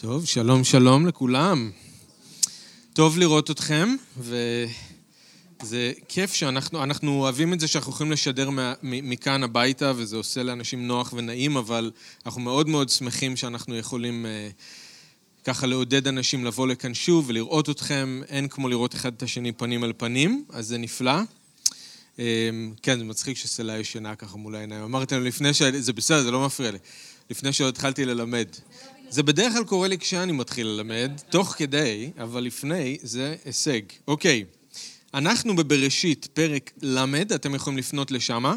[0.00, 1.70] טוב, שלום שלום לכולם.
[2.92, 9.42] טוב לראות אתכם, וזה כיף שאנחנו אנחנו אוהבים את זה שאנחנו יכולים לשדר מה, מכאן
[9.42, 11.90] הביתה, וזה עושה לאנשים נוח ונעים, אבל
[12.26, 14.48] אנחנו מאוד מאוד שמחים שאנחנו יכולים אה,
[15.44, 18.20] ככה לעודד אנשים לבוא לכאן שוב ולראות אתכם.
[18.28, 21.20] אין כמו לראות אחד את השני פנים על פנים, אז זה נפלא.
[22.18, 22.24] אה,
[22.82, 24.82] כן, זה מצחיק שסלע ישנה ככה מול העיניים.
[24.82, 25.62] אמרתי להם לפני ש...
[25.62, 26.78] זה בסדר, זה לא מפריע לי.
[27.30, 28.48] לפני שעוד התחלתי ללמד.
[29.10, 33.80] זה בדרך כלל קורה לי כשאני מתחיל ללמד, תוך כדי, אבל לפני זה הישג.
[34.08, 34.44] אוקיי,
[35.14, 38.54] אנחנו בבראשית, פרק ל', אתם יכולים לפנות לשמה,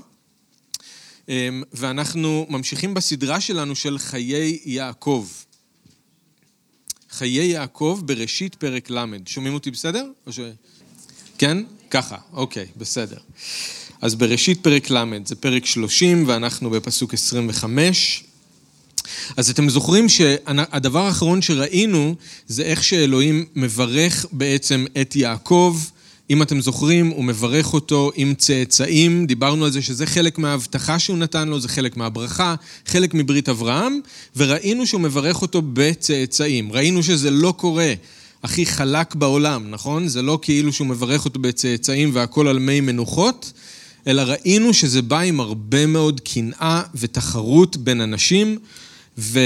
[1.29, 5.27] אמ, ואנחנו ממשיכים בסדרה שלנו של חיי יעקב.
[7.09, 9.05] חיי יעקב בראשית פרק ל'.
[9.25, 10.05] שומעים אותי בסדר?
[10.29, 10.39] ש...
[11.37, 11.57] כן?
[11.89, 13.17] ככה, אוקיי, בסדר.
[14.01, 18.23] אז בראשית פרק ל', זה פרק 30, ואנחנו בפסוק 25.
[19.37, 22.15] אז אתם זוכרים שהדבר האחרון שראינו
[22.47, 25.77] זה איך שאלוהים מברך בעצם את יעקב.
[26.29, 31.17] אם אתם זוכרים, הוא מברך אותו עם צאצאים, דיברנו על זה שזה חלק מההבטחה שהוא
[31.17, 33.99] נתן לו, זה חלק מהברכה, חלק מברית אברהם,
[34.35, 36.71] וראינו שהוא מברך אותו בצאצאים.
[36.71, 37.93] ראינו שזה לא קורה
[38.43, 40.07] הכי חלק בעולם, נכון?
[40.07, 43.51] זה לא כאילו שהוא מברך אותו בצאצאים והכל על מי מנוחות,
[44.07, 48.57] אלא ראינו שזה בא עם הרבה מאוד קנאה ותחרות בין אנשים.
[49.17, 49.39] ו,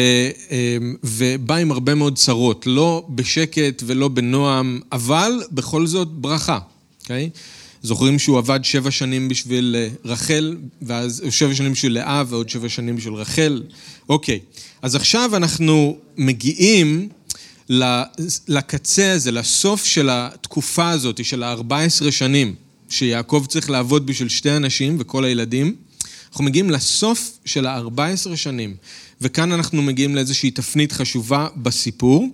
[0.51, 6.59] אמ, ובא עם הרבה מאוד צרות, לא בשקט ולא בנועם, אבל בכל זאת ברכה,
[7.01, 7.29] אוקיי?
[7.33, 7.37] Okay?
[7.85, 12.69] זוכרים שהוא עבד שבע שנים בשביל אה, רחל, ואז שבע שנים בשביל לאה ועוד שבע
[12.69, 13.63] שנים בשביל רחל.
[14.09, 14.59] אוקיי, okay.
[14.81, 17.09] אז עכשיו אנחנו מגיעים
[18.47, 22.55] לקצה הזה, לסוף של התקופה הזאת, של ה-14 שנים,
[22.89, 25.75] שיעקב צריך לעבוד בשביל שתי אנשים וכל הילדים.
[26.35, 28.75] אנחנו מגיעים לסוף של ה-14 שנים.
[29.21, 32.27] וכאן אנחנו מגיעים לאיזושהי תפנית חשובה בסיפור,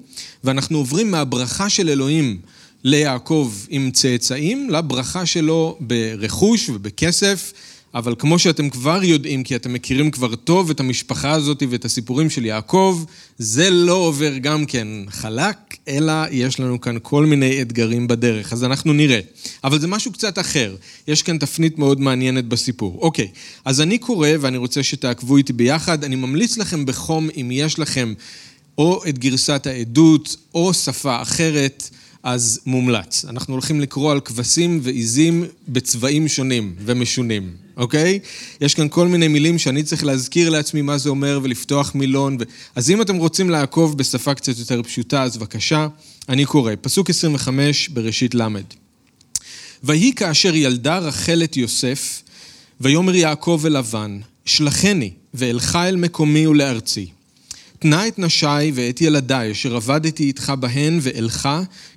[0.44, 2.40] ואנחנו עוברים מהברכה של אלוהים
[2.84, 7.54] ליעקב עם צאצאים, לברכה שלו ברכוש ובכסף,
[7.96, 12.30] אבל כמו שאתם כבר יודעים, כי אתם מכירים כבר טוב את המשפחה הזאת ואת הסיפורים
[12.30, 13.04] של יעקב,
[13.38, 15.58] זה לא עובר גם כן חלק,
[15.88, 19.20] אלא יש לנו כאן כל מיני אתגרים בדרך, אז אנחנו נראה.
[19.64, 20.76] אבל זה משהו קצת אחר,
[21.08, 22.98] יש כאן תפנית מאוד מעניינת בסיפור.
[23.02, 23.28] אוקיי,
[23.66, 28.14] אז אני קורא ואני רוצה שתעקבו איתי ביחד, אני ממליץ לכם בחום, אם יש לכם
[28.78, 31.90] או את גרסת העדות או שפה אחרת,
[32.24, 33.26] אז מומלץ.
[33.26, 37.61] אנחנו הולכים לקרוא על כבשים ועיזים בצבעים שונים ומשונים.
[37.78, 38.20] אוקיי?
[38.62, 42.38] יש כאן כל מיני מילים שאני צריך להזכיר לעצמי מה זה אומר ולפתוח מילון.
[42.40, 42.44] ו...
[42.76, 45.88] אז אם אתם רוצים לעקוב בשפה קצת יותר פשוטה, אז בבקשה,
[46.30, 46.74] אני קורא.
[46.82, 48.48] פסוק 25 בראשית ל'.
[49.84, 52.22] ויהי כאשר ילדה רחל את יוסף,
[52.82, 57.08] ויאמר יעקב אל לבן, שלחני, ואלך אל מקומי ולארצי.
[57.80, 61.50] תנה את נשי ואת ילדיי, אשר עבדתי איתך בהן, ואלך,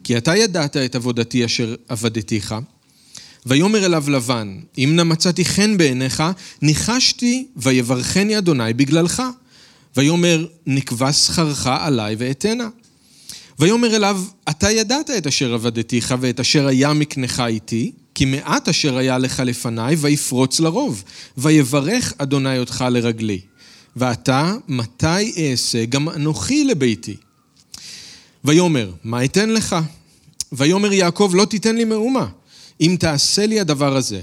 [0.04, 2.54] כי אתה ידעת את עבודתי אשר עבדתיך.
[3.46, 6.22] ויאמר אליו לבן, אם נא מצאתי חן בעיניך,
[6.62, 9.22] ניחשתי ויברכני אדוני בגללך.
[9.96, 12.68] ויאמר, נקבע שכרך עלי ואתנה.
[13.58, 18.96] ויאמר אליו, אתה ידעת את אשר עבדתיך ואת אשר היה מקנך איתי, כי מעט אשר
[18.96, 21.04] היה לך לפניי, ויפרוץ לרוב,
[21.38, 23.40] ויברך אדוני אותך לרגלי.
[23.96, 27.16] ועתה, מתי אעשה גם אנוכי לביתי?
[28.44, 29.76] ויאמר, מה אתן לך?
[30.52, 32.26] ויאמר יעקב, לא תיתן לי מאומה.
[32.80, 34.20] אם תעשה לי הדבר הזה,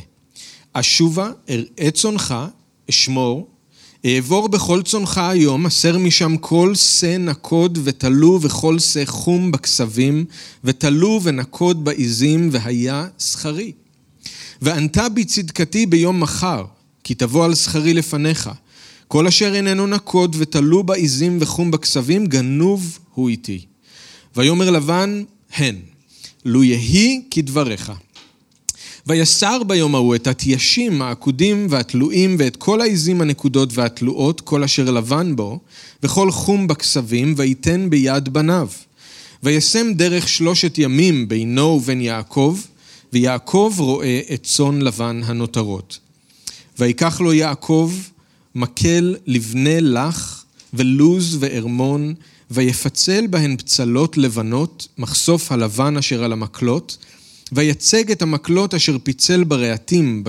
[0.74, 2.36] אשובה, אראה צונך,
[2.90, 3.48] אשמור,
[4.06, 10.26] אעבור בכל צונך היום, אסר משם כל שא נקוד ותלו וכל שא חום בכסבים,
[10.64, 13.72] ותלו ונקוד בעזים, והיה שכרי.
[14.62, 16.66] וענתה בי צדקתי ביום מחר,
[17.04, 18.50] כי תבוא על שכרי לפניך.
[19.08, 23.66] כל אשר איננו נקוד ותלו בעזים וחום בכסבים, גנוב הוא איתי.
[24.36, 25.24] ויאמר לבן,
[25.56, 25.76] הן,
[26.46, 27.92] לו יהי כדבריך.
[29.08, 35.36] ויסר ביום ההוא את התיישים העקודים והתלויים ואת כל העזים הנקודות והתלואות, כל אשר לבן
[35.36, 35.60] בו,
[36.04, 38.68] וכל חום בכסבים, ויתן ביד בניו.
[39.44, 42.60] וישם דרך שלושת ימים בינו ובין יעקב,
[43.14, 46.00] ויעקב רואה את צאן לבן הנותרות.
[46.80, 47.94] ויקח לו יעקב
[48.56, 50.44] מקל לבנה לך,
[50.74, 52.14] ולוז וארמון,
[52.52, 56.98] ויפצל בהן פצלות לבנות, מחשוף הלבן אשר על המקלות,
[57.52, 60.24] ויצג את המקלות אשר פיצל ברהטים,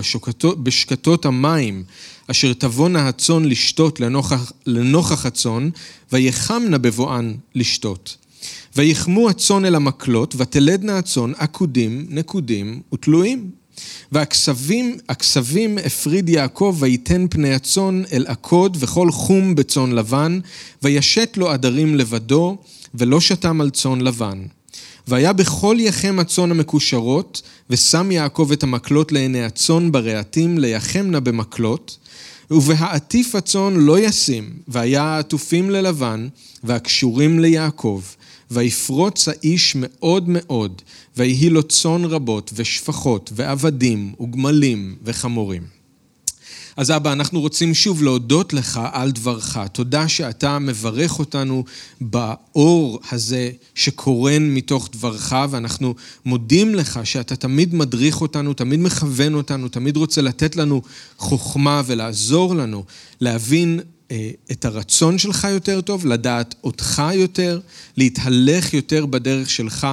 [0.62, 1.84] בשקתות המים,
[2.26, 5.68] אשר תבואנה הצאן לשתות לנוכח, לנוכח הצאן,
[6.12, 8.16] ויחמנה בבואן לשתות.
[8.76, 13.50] ויחמו הצאן אל המקלות, ותלדנה הצאן עקודים, נקודים ותלויים.
[14.12, 20.40] והכסבים, הכסבים הפריד יעקב, ויתן פני הצאן אל עקוד, וכל חום בצאן לבן,
[20.82, 22.56] וישת לו עדרים לבדו,
[22.94, 24.42] ולא שתם על צאן לבן.
[25.08, 31.98] והיה בכל יחם הצאן המקושרות, ושם יעקב את המקלות לעיני הצאן ברהטים ליחמנה במקלות,
[32.50, 36.28] ובהעטיף הצאן לא ישים, והיה העטופים ללבן,
[36.64, 38.02] והקשורים ליעקב.
[38.52, 40.82] ויפרוץ האיש מאוד מאוד,
[41.16, 45.81] ויהי לו צאן רבות, ושפחות, ועבדים, וגמלים, וחמורים.
[46.76, 49.58] אז אבא, אנחנו רוצים שוב להודות לך על דברך.
[49.72, 51.64] תודה שאתה מברך אותנו
[52.00, 59.68] באור הזה שקורן מתוך דברך, ואנחנו מודים לך שאתה תמיד מדריך אותנו, תמיד מכוון אותנו,
[59.68, 60.82] תמיד רוצה לתת לנו
[61.18, 62.84] חוכמה ולעזור לנו
[63.20, 63.80] להבין
[64.52, 67.60] את הרצון שלך יותר טוב, לדעת אותך יותר,
[67.96, 69.86] להתהלך יותר בדרך שלך,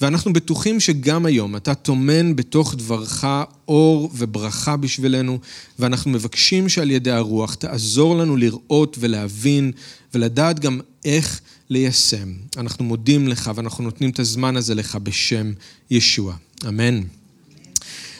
[0.00, 3.24] ואנחנו בטוחים שגם היום אתה טומן בתוך דברך
[3.68, 5.38] אור וברכה בשבילנו,
[5.78, 9.72] ואנחנו מבקשים שעל ידי הרוח תעזור לנו לראות ולהבין
[10.14, 11.40] ולדעת גם איך
[11.70, 12.32] ליישם.
[12.56, 15.52] אנחנו מודים לך ואנחנו נותנים את הזמן הזה לך בשם
[15.90, 16.34] ישוע.
[16.68, 17.00] אמן.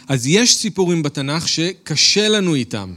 [0.09, 2.93] אז יש סיפורים בתנ"ך שקשה לנו איתם.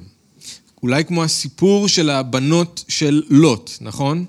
[0.84, 4.26] אולי כמו הסיפור של הבנות של לוט, נכון?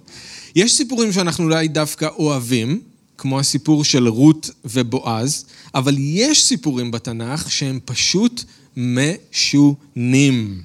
[0.57, 2.81] יש סיפורים שאנחנו אולי דווקא אוהבים,
[3.19, 5.45] כמו הסיפור של רות ובועז,
[5.75, 8.45] אבל יש סיפורים בתנ"ך שהם פשוט
[8.77, 10.63] משונים.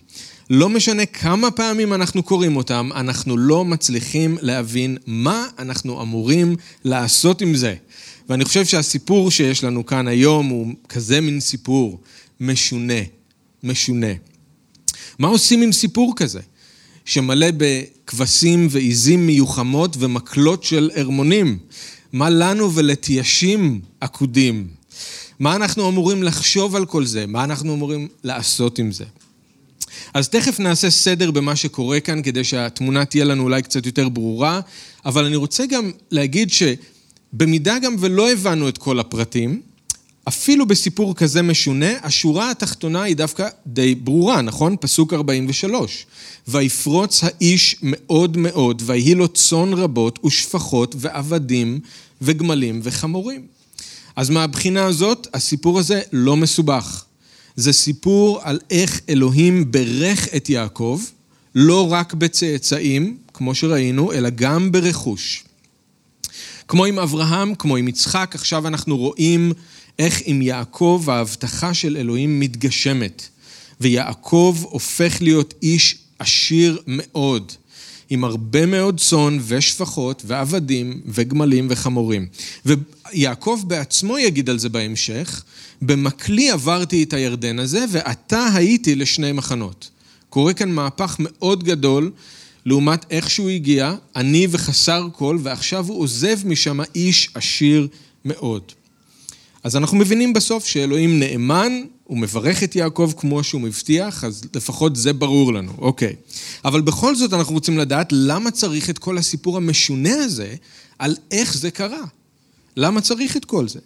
[0.49, 7.41] לא משנה כמה פעמים אנחנו קוראים אותם, אנחנו לא מצליחים להבין מה אנחנו אמורים לעשות
[7.41, 7.75] עם זה.
[8.29, 11.99] ואני חושב שהסיפור שיש לנו כאן היום הוא כזה מין סיפור
[12.39, 13.01] משונה,
[13.63, 14.13] משונה.
[15.19, 16.39] מה עושים עם סיפור כזה?
[17.06, 21.57] שמלא בכבשים ועיזים מיוחמות ומקלות של ערמונים.
[22.13, 24.67] מה לנו ולתיישים עקודים?
[25.39, 27.25] מה אנחנו אמורים לחשוב על כל זה?
[27.25, 29.06] מה אנחנו אמורים לעשות עם זה?
[30.13, 34.59] אז תכף נעשה סדר במה שקורה כאן, כדי שהתמונה תהיה לנו אולי קצת יותר ברורה,
[35.06, 39.61] אבל אני רוצה גם להגיד שבמידה גם ולא הבנו את כל הפרטים,
[40.27, 44.75] אפילו בסיפור כזה משונה, השורה התחתונה היא דווקא די ברורה, נכון?
[44.81, 46.06] פסוק 43.
[46.48, 51.80] ויפרוץ האיש מאוד מאוד, ויהי לו צאן רבות ושפחות ועבדים
[52.22, 53.42] וגמלים וחמורים.
[54.16, 57.04] אז מהבחינה הזאת, הסיפור הזה לא מסובך.
[57.56, 61.01] זה סיפור על איך אלוהים ברך את יעקב,
[61.56, 65.44] לא רק בצאצאים, כמו שראינו, אלא גם ברכוש.
[66.68, 69.54] כמו עם אברהם, כמו עם יצחק, עכשיו אנחנו רואים
[70.00, 73.27] איך עם יעקב ההבטחה של אלוהים מתגשמת,
[73.81, 77.51] ויעקב הופך להיות איש עשיר מאוד,
[78.09, 82.27] עם הרבה מאוד צאן ושפחות ועבדים וגמלים וחמורים.
[82.65, 85.44] ויעקב בעצמו יגיד על זה בהמשך,
[85.81, 89.89] במקלי עברתי את הירדן הזה ועתה הייתי לשני מחנות.
[90.30, 92.12] קורה כאן מהפך מאוד גדול
[92.65, 97.88] לעומת איך שהוא הגיע, עני וחסר כל, ועכשיו הוא עוזב משם איש עשיר
[98.25, 98.71] מאוד.
[99.65, 101.73] אז אנחנו מבינים בסוף שאלוהים נאמן,
[102.03, 106.15] הוא מברך את יעקב כמו שהוא מבטיח, אז לפחות זה ברור לנו, אוקיי.
[106.65, 110.56] אבל בכל זאת אנחנו רוצים לדעת למה צריך את כל הסיפור המשונה הזה,
[111.00, 112.03] על איך זה קרה.
[112.77, 113.79] למה צריך את כל זה?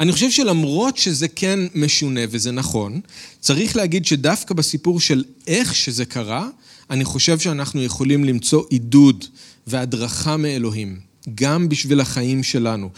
[0.00, 3.00] אני חושב שלמרות שזה כן משונה וזה נכון,
[3.40, 6.48] צריך להגיד שדווקא בסיפור של איך שזה קרה,
[6.90, 9.24] אני חושב שאנחנו יכולים למצוא עידוד
[9.66, 11.00] והדרכה מאלוהים,
[11.34, 12.90] גם בשביל החיים שלנו.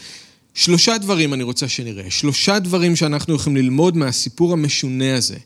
[0.54, 5.36] שלושה דברים אני רוצה שנראה, שלושה דברים שאנחנו יכולים ללמוד מהסיפור המשונה הזה,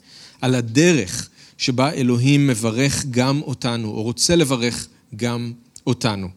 [0.41, 4.87] על הדרך שבה אלוהים מברך גם אותנו, או רוצה לברך
[5.17, 5.53] גם
[5.87, 6.29] אותנו.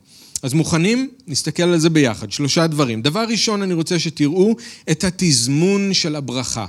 [0.43, 1.09] אז מוכנים?
[1.27, 2.31] נסתכל על זה ביחד.
[2.31, 3.01] שלושה דברים.
[3.01, 4.55] דבר ראשון, אני רוצה שתראו
[4.91, 6.65] את התזמון של הברכה.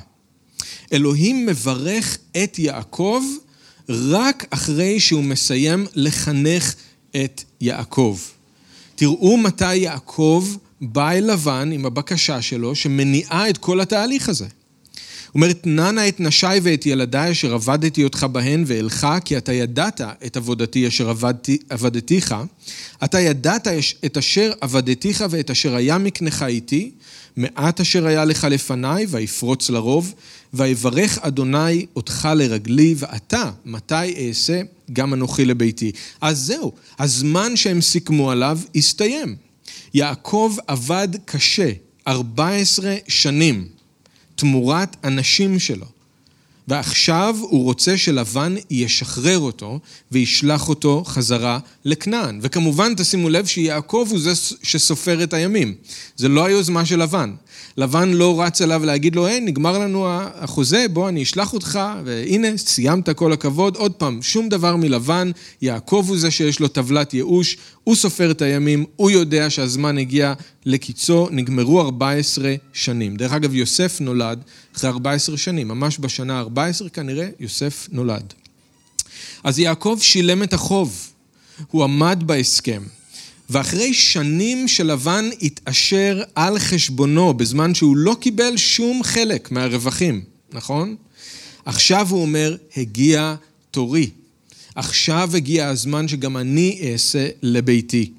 [0.93, 3.23] אלוהים מברך את יעקב
[3.89, 6.75] רק אחרי שהוא מסיים לחנך
[7.17, 8.19] את יעקב.
[8.95, 10.49] תראו מתי יעקב
[10.81, 14.47] בא אל לבן עם הבקשה שלו שמניעה את כל התהליך הזה.
[15.33, 19.53] הוא אומר, תנה נא את נשי ואת ילדיי אשר עבדתי אותך בהן ואלך, כי אתה
[19.53, 22.35] ידעת את עבודתי אשר עבדתי, עבדתיך,
[23.05, 23.69] אתה ידעת
[24.05, 26.91] את אשר עבדתיך ואת אשר היה מקנך איתי,
[27.37, 30.15] מעט אשר היה לך לפניי, ויפרוץ לרוב,
[30.55, 34.61] ויברך אדוני אותך לרגלי, ואתה, מתי אעשה
[34.93, 35.93] גם אנוכי לביתי.
[36.21, 39.50] אז זהו, הזמן שהם סיכמו עליו הסתיים.
[39.95, 41.71] יעקב עבד קשה,
[42.09, 43.69] 14 שנים,
[44.35, 45.87] תמורת הנשים שלו.
[46.69, 49.81] ועכשיו הוא רוצה שלבן ישחרר אותו
[50.13, 52.39] וישלח אותו חזרה לכנען.
[52.43, 54.33] וכמובן, תשימו לב שיעקב הוא זה
[54.63, 55.75] שסופר את הימים.
[56.17, 57.35] זה לא היוזמה של לבן.
[57.77, 62.49] לבן לא רץ אליו להגיד לו, היי, נגמר לנו החוזה, בוא, אני אשלח אותך, והנה,
[62.57, 63.77] סיימת, כל הכבוד.
[63.77, 65.31] עוד פעם, שום דבר מלבן,
[65.63, 70.33] יעקב הוא זה שיש לו טבלת ייאוש, הוא סופר את הימים, הוא יודע שהזמן הגיע
[70.67, 73.17] לקיצו, נגמרו 14 שנים.
[73.17, 74.43] דרך אגב, יוסף נולד
[74.77, 78.35] אחרי 14 שנים, ממש בשנה ה-14 כנראה, יוסף נולד.
[79.45, 81.11] אז יעקב שילם את החוב,
[81.71, 82.83] הוא עמד בהסכם.
[83.51, 90.97] ואחרי שנים שלבן התעשר על חשבונו, בזמן שהוא לא קיבל שום חלק מהרווחים, נכון?
[91.65, 93.35] עכשיו הוא אומר, הגיע
[93.71, 94.11] תורי.
[94.75, 98.11] עכשיו הגיע הזמן שגם אני אעשה לביתי.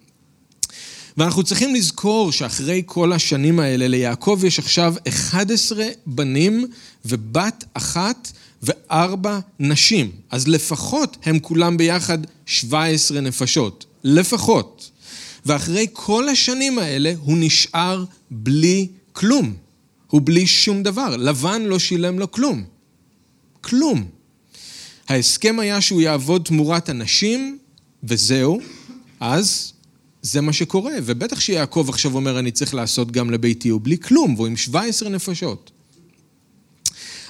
[1.17, 6.65] ואנחנו צריכים לזכור שאחרי כל השנים האלה, ליעקב יש עכשיו 11 בנים
[7.05, 8.31] ובת אחת
[8.63, 10.11] וארבע נשים.
[10.29, 13.85] אז לפחות הם כולם ביחד 17 נפשות.
[14.03, 14.90] לפחות.
[15.45, 19.53] ואחרי כל השנים האלה הוא נשאר בלי כלום.
[20.07, 21.17] הוא בלי שום דבר.
[21.17, 22.63] לבן לא שילם לו כלום.
[23.61, 24.05] כלום.
[25.07, 27.57] ההסכם היה שהוא יעבוד תמורת אנשים,
[28.03, 28.59] וזהו.
[29.19, 29.73] אז
[30.21, 30.93] זה מה שקורה.
[31.03, 35.09] ובטח שיעקב עכשיו אומר, אני צריך לעשות גם לביתי, הוא בלי כלום, והוא עם 17
[35.09, 35.71] נפשות.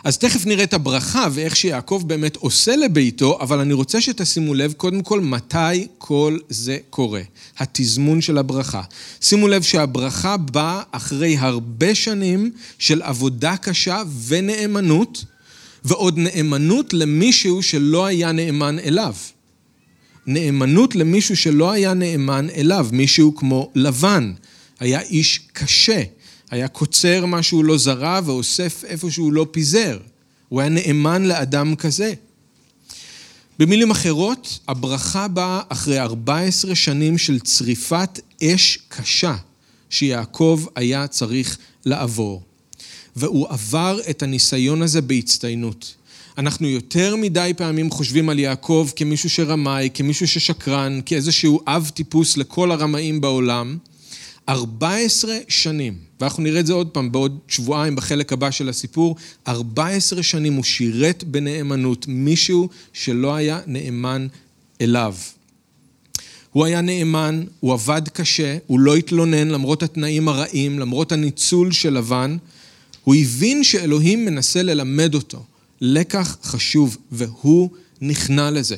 [0.03, 4.73] אז תכף נראה את הברכה ואיך שיעקב באמת עושה לביתו, אבל אני רוצה שתשימו לב
[4.73, 7.21] קודם כל מתי כל זה קורה.
[7.57, 8.81] התזמון של הברכה.
[9.21, 15.25] שימו לב שהברכה באה אחרי הרבה שנים של עבודה קשה ונאמנות,
[15.83, 19.13] ועוד נאמנות למישהו שלא היה נאמן אליו.
[20.27, 24.33] נאמנות למישהו שלא היה נאמן אליו, מישהו כמו לבן.
[24.79, 26.01] היה איש קשה.
[26.51, 29.97] היה קוצר מה שהוא לא זרע ואוסף איפה שהוא לא פיזר.
[30.49, 32.13] הוא היה נאמן לאדם כזה.
[33.59, 39.35] במילים אחרות, הברכה באה אחרי 14 שנים של צריפת אש קשה
[39.89, 42.41] שיעקב היה צריך לעבור.
[43.15, 45.95] והוא עבר את הניסיון הזה בהצטיינות.
[46.37, 52.71] אנחנו יותר מדי פעמים חושבים על יעקב כמישהו שרמאי, כמישהו ששקרן, כאיזשהו אב טיפוס לכל
[52.71, 53.77] הרמאים בעולם.
[54.49, 59.15] 14 שנים, ואנחנו נראה את זה עוד פעם בעוד שבועיים בחלק הבא של הסיפור,
[59.47, 64.27] 14 שנים הוא שירת בנאמנות מישהו שלא היה נאמן
[64.81, 65.15] אליו.
[66.51, 71.93] הוא היה נאמן, הוא עבד קשה, הוא לא התלונן למרות התנאים הרעים, למרות הניצול של
[71.93, 72.37] לבן.
[73.03, 75.43] הוא הבין שאלוהים מנסה ללמד אותו
[75.81, 77.69] לקח חשוב, והוא
[78.01, 78.75] נכנע לזה.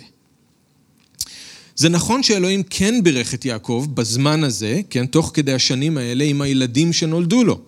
[1.75, 6.41] זה נכון שאלוהים כן בירך את יעקב בזמן הזה, כן, תוך כדי השנים האלה, עם
[6.41, 7.59] הילדים שנולדו לו.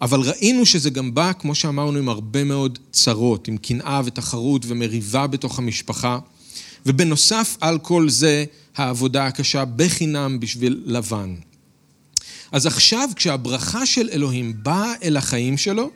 [0.00, 5.26] אבל ראינו שזה גם בא, כמו שאמרנו, עם הרבה מאוד צרות, עם קנאה ותחרות ומריבה
[5.26, 6.18] בתוך המשפחה.
[6.86, 8.44] ובנוסף על כל זה,
[8.76, 11.34] העבודה הקשה בחינם בשביל לבן.
[12.52, 15.90] אז עכשיו, כשהברכה של אלוהים באה אל החיים שלו,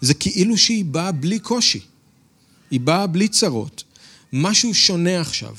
[0.00, 1.80] זה כאילו שהיא באה בלי קושי.
[2.70, 3.84] היא באה בלי צרות.
[4.32, 5.54] משהו שונה עכשיו.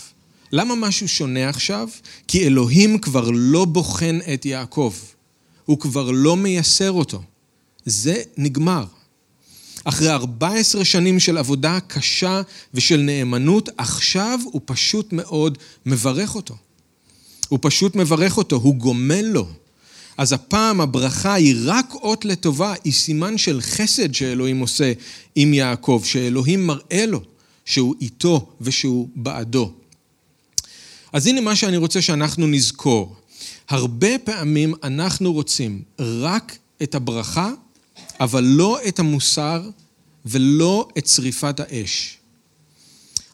[0.52, 1.90] למה משהו שונה עכשיו?
[2.28, 4.94] כי אלוהים כבר לא בוחן את יעקב.
[5.66, 7.22] הוא כבר לא מייסר אותו.
[7.86, 8.86] זה נגמר.
[9.84, 12.42] אחרי 14 שנים של עבודה קשה
[12.74, 16.56] ושל נאמנות, עכשיו הוא פשוט מאוד מברך אותו.
[17.50, 19.48] הוא פשוט מברך אותו, הוא גומל לו.
[20.18, 24.94] אז הפעם הברכה היא רק אות לטובה, היא סימן של חסד שאלוהים עושה
[25.36, 27.22] עם יעקב, שאלוהים מראה לו
[27.66, 29.72] שהוא איתו ושהוא בעדו.
[31.14, 33.16] אז הנה מה שאני רוצה שאנחנו נזכור.
[33.70, 37.52] הרבה פעמים אנחנו רוצים רק את הברכה,
[38.20, 39.70] אבל לא את המוסר
[40.26, 42.18] ולא את שריפת האש.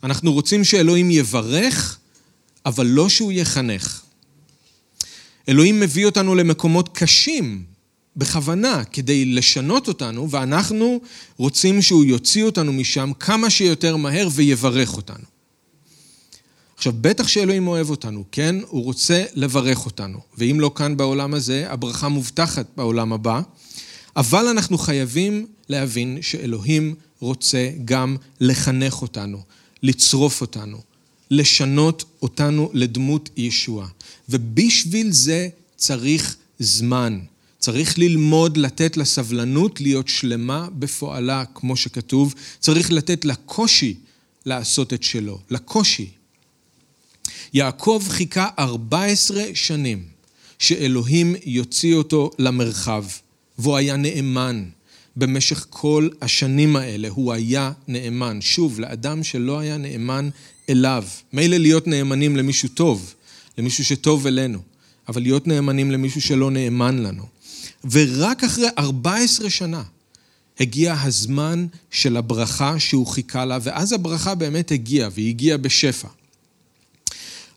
[0.03, 1.97] אנחנו רוצים שאלוהים יברך,
[2.65, 4.01] אבל לא שהוא יחנך.
[5.49, 7.63] אלוהים מביא אותנו למקומות קשים,
[8.15, 11.01] בכוונה, כדי לשנות אותנו, ואנחנו
[11.37, 15.32] רוצים שהוא יוציא אותנו משם כמה שיותר מהר ויברך אותנו.
[16.83, 18.55] עכשיו, בטח שאלוהים אוהב אותנו, כן?
[18.67, 20.19] הוא רוצה לברך אותנו.
[20.37, 23.41] ואם לא כאן בעולם הזה, הברכה מובטחת בעולם הבא.
[24.15, 29.41] אבל אנחנו חייבים להבין שאלוהים רוצה גם לחנך אותנו,
[29.83, 30.77] לצרוף אותנו,
[31.31, 33.87] לשנות אותנו לדמות ישוע.
[34.29, 37.19] ובשביל זה צריך זמן.
[37.59, 42.33] צריך ללמוד לתת לסבלנות להיות שלמה בפועלה, כמו שכתוב.
[42.59, 43.95] צריך לתת לקושי
[44.45, 46.22] לעשות את שלו, לקושי.
[47.53, 50.03] יעקב חיכה 14 שנים
[50.59, 53.05] שאלוהים יוציא אותו למרחב,
[53.57, 54.63] והוא היה נאמן.
[55.15, 58.41] במשך כל השנים האלה הוא היה נאמן.
[58.41, 60.29] שוב, לאדם שלא היה נאמן
[60.69, 61.03] אליו.
[61.33, 63.13] מילא להיות נאמנים למישהו טוב,
[63.57, 64.59] למישהו שטוב אלינו,
[65.07, 67.23] אבל להיות נאמנים למישהו שלא נאמן לנו.
[67.91, 69.83] ורק אחרי 14 שנה
[70.59, 76.07] הגיע הזמן של הברכה שהוא חיכה לה, ואז הברכה באמת הגיעה, והיא הגיעה בשפע.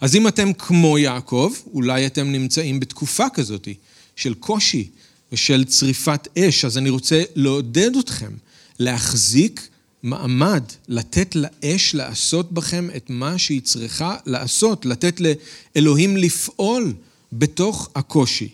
[0.01, 3.69] אז אם אתם כמו יעקב, אולי אתם נמצאים בתקופה כזאת
[4.17, 4.89] של קושי
[5.33, 8.33] ושל צריפת אש, אז אני רוצה לעודד אתכם
[8.79, 9.69] להחזיק
[10.03, 16.95] מעמד, לתת לאש לעשות בכם את מה שהיא צריכה לעשות, לתת לאלוהים לפעול
[17.33, 18.49] בתוך הקושי,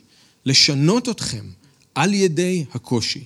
[0.46, 1.44] לשנות אתכם
[1.94, 3.24] על ידי הקושי.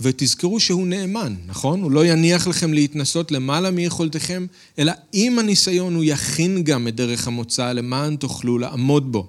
[0.00, 1.82] ותזכרו שהוא נאמן, נכון?
[1.82, 4.46] הוא לא יניח לכם להתנסות למעלה מיכולתכם,
[4.78, 9.28] אלא עם הניסיון הוא יכין גם את דרך המוצא למען תוכלו לעמוד בו.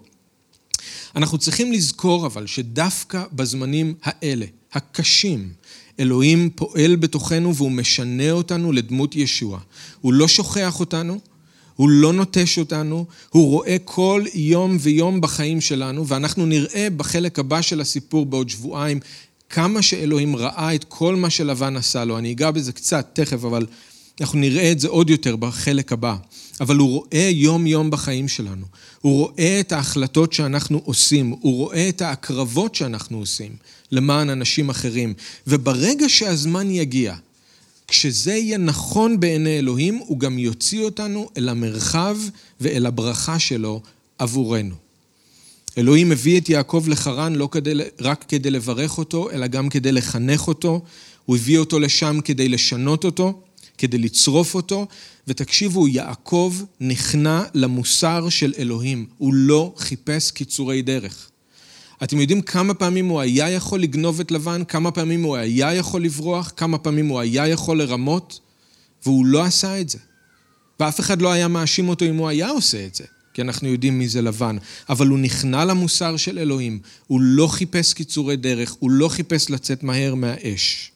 [1.16, 5.50] אנחנו צריכים לזכור אבל שדווקא בזמנים האלה, הקשים,
[6.00, 9.60] אלוהים פועל בתוכנו והוא משנה אותנו לדמות ישוע.
[10.02, 11.20] הוא לא שוכח אותנו,
[11.76, 17.62] הוא לא נוטש אותנו, הוא רואה כל יום ויום בחיים שלנו, ואנחנו נראה בחלק הבא
[17.62, 19.00] של הסיפור בעוד שבועיים
[19.54, 22.18] כמה שאלוהים ראה את כל מה שלבן עשה לו.
[22.18, 23.66] אני אגע בזה קצת תכף, אבל
[24.22, 26.16] אנחנו נראה את זה עוד יותר בחלק הבא.
[26.62, 28.66] אבל הוא רואה יום-יום בחיים שלנו.
[29.02, 33.56] הוא רואה את ההחלטות שאנחנו עושים, הוא רואה את ההקרבות שאנחנו עושים
[33.92, 35.14] למען אנשים אחרים.
[35.48, 37.16] וברגע שהזמן יגיע,
[37.88, 42.18] כשזה יהיה נכון בעיני אלוהים, הוא גם יוציא אותנו אל המרחב
[42.62, 43.82] ואל הברכה שלו
[44.20, 44.83] עבורנו.
[45.78, 50.48] אלוהים הביא את יעקב לחרן לא כדי, רק כדי לברך אותו, אלא גם כדי לחנך
[50.48, 50.82] אותו.
[51.26, 53.42] הוא הביא אותו לשם כדי לשנות אותו,
[53.78, 54.88] כדי לצרוף אותו.
[55.28, 59.06] ותקשיבו, יעקב נכנע למוסר של אלוהים.
[59.18, 61.30] הוא לא חיפש קיצורי דרך.
[62.04, 64.64] אתם יודעים כמה פעמים הוא היה יכול לגנוב את לבן?
[64.64, 66.52] כמה פעמים הוא היה יכול לברוח?
[66.56, 68.40] כמה פעמים הוא היה יכול לרמות?
[69.06, 69.98] והוא לא עשה את זה.
[70.80, 73.04] ואף אחד לא היה מאשים אותו אם הוא היה עושה את זה.
[73.34, 74.58] כי אנחנו יודעים מי זה לבן,
[74.90, 79.84] אבל הוא נכנע למוסר של אלוהים, הוא לא חיפש קיצורי דרך, הוא לא חיפש לצאת
[79.84, 80.92] מהר מהאש.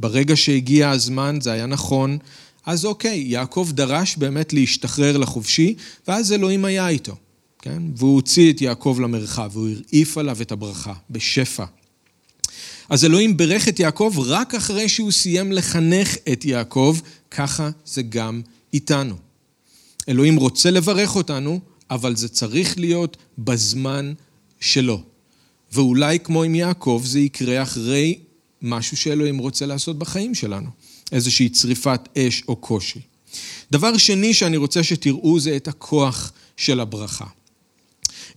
[0.00, 2.18] ברגע שהגיע הזמן, זה היה נכון,
[2.66, 5.74] אז אוקיי, יעקב דרש באמת להשתחרר לחופשי,
[6.08, 7.16] ואז אלוהים היה איתו,
[7.62, 7.82] כן?
[7.96, 11.64] והוא הוציא את יעקב למרחב, והוא הרעיף עליו את הברכה, בשפע.
[12.88, 16.98] אז אלוהים ברך את יעקב רק אחרי שהוא סיים לחנך את יעקב,
[17.30, 18.40] ככה זה גם
[18.74, 19.14] איתנו.
[20.08, 24.12] אלוהים רוצה לברך אותנו, אבל זה צריך להיות בזמן
[24.60, 25.02] שלו.
[25.72, 28.18] ואולי כמו עם יעקב זה יקרה אחרי
[28.62, 30.70] משהו שאלוהים רוצה לעשות בחיים שלנו,
[31.12, 33.00] איזושהי צריפת אש או קושי.
[33.70, 37.26] דבר שני שאני רוצה שתראו זה את הכוח של הברכה.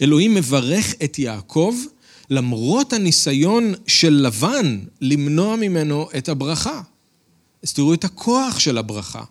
[0.01, 1.75] אלוהים מברך את יעקב
[2.29, 6.81] למרות הניסיון של לבן למנוע ממנו את הברכה.
[7.63, 9.23] אז תראו את הכוח של הברכה.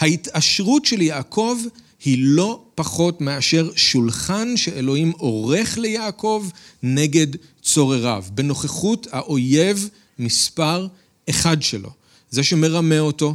[0.00, 1.58] ההתעשרות של יעקב
[2.04, 6.46] היא לא פחות מאשר שולחן שאלוהים עורך ליעקב
[6.82, 7.26] נגד
[7.62, 10.86] צורריו, בנוכחות האויב מספר
[11.30, 11.90] אחד שלו.
[12.30, 13.34] זה שמרמה אותו,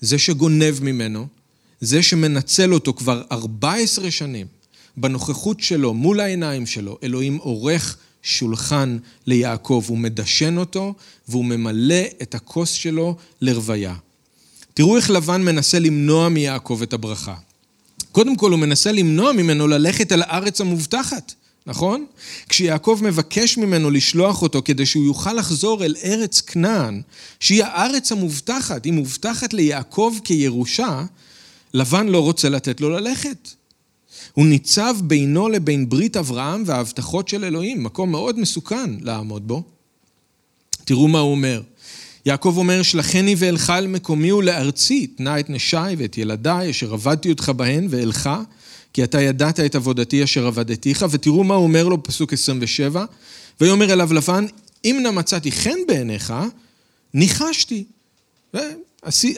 [0.00, 1.26] זה שגונב ממנו,
[1.80, 4.46] זה שמנצל אותו כבר 14 שנים,
[4.96, 10.94] בנוכחות שלו, מול העיניים שלו, אלוהים עורך שולחן ליעקב, הוא מדשן אותו
[11.28, 13.94] והוא ממלא את הכוס שלו לרוויה.
[14.74, 17.34] תראו איך לבן מנסה למנוע מיעקב את הברכה.
[18.12, 21.34] קודם כל הוא מנסה למנוע ממנו ללכת אל הארץ המובטחת,
[21.66, 22.06] נכון?
[22.48, 27.02] כשיעקב מבקש ממנו לשלוח אותו כדי שהוא יוכל לחזור אל ארץ כנען,
[27.40, 31.04] שהיא הארץ המובטחת, היא מובטחת ליעקב כירושה,
[31.74, 33.48] לבן לא רוצה לתת לו ללכת.
[34.32, 39.62] הוא ניצב בינו לבין ברית אברהם וההבטחות של אלוהים, מקום מאוד מסוכן לעמוד בו.
[40.84, 41.62] תראו מה הוא אומר.
[42.26, 47.48] יעקב אומר, שלחני ואלך אל מקומי ולארצי, תנה את נשי ואת ילדיי, אשר עבדתי אותך
[47.48, 48.30] בהן, ואלך,
[48.92, 53.04] כי אתה ידעת את עבודתי אשר עבדתיך, ותראו מה הוא אומר לו, פסוק 27,
[53.60, 54.46] ויאמר אליו לבן,
[54.84, 56.34] אם נא מצאתי חן בעיניך,
[57.14, 57.84] ניחשתי.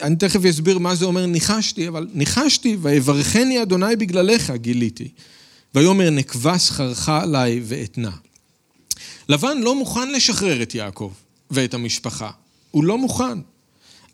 [0.01, 5.07] אני תכף אסביר מה זה אומר ניחשתי, אבל ניחשתי, ויברכני אדוני בגללך, גיליתי.
[5.75, 8.11] ויאמר נקבע שכרך עליי ואתנה.
[9.29, 11.11] לבן לא מוכן לשחרר את יעקב
[11.51, 12.31] ואת המשפחה.
[12.73, 13.39] הוא לא מוכן.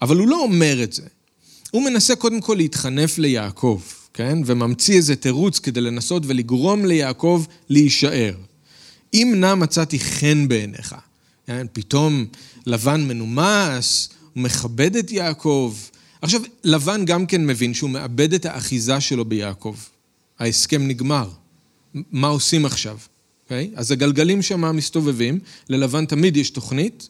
[0.01, 1.03] אבל הוא לא אומר את זה.
[1.71, 3.81] הוא מנסה קודם כל להתחנף ליעקב,
[4.13, 4.37] כן?
[4.45, 8.33] וממציא איזה תירוץ כדי לנסות ולגרום ליעקב להישאר.
[9.13, 10.95] אם נא מצאתי חן בעיניך,
[11.47, 11.67] כן?
[11.73, 12.25] פתאום
[12.65, 15.75] לבן מנומס, הוא מכבד את יעקב.
[16.21, 19.75] עכשיו, לבן גם כן מבין שהוא מאבד את האחיזה שלו ביעקב.
[20.39, 21.29] ההסכם נגמר.
[21.93, 22.97] מה עושים עכשיו?
[22.97, 23.43] Okay?
[23.43, 23.71] אוקיי?
[23.75, 27.09] אז הגלגלים שם מסתובבים, ללבן תמיד יש תוכנית,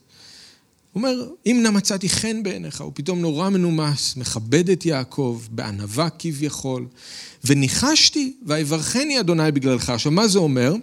[0.93, 6.09] הוא אומר, אם נא מצאתי חן בעיניך, הוא פתאום נורא מנומס, מכבד את יעקב, בענווה
[6.19, 6.85] כביכול,
[7.43, 9.89] וניחשתי, ויברכני אדוני בגללך.
[9.89, 10.73] עכשיו, מה זה אומר?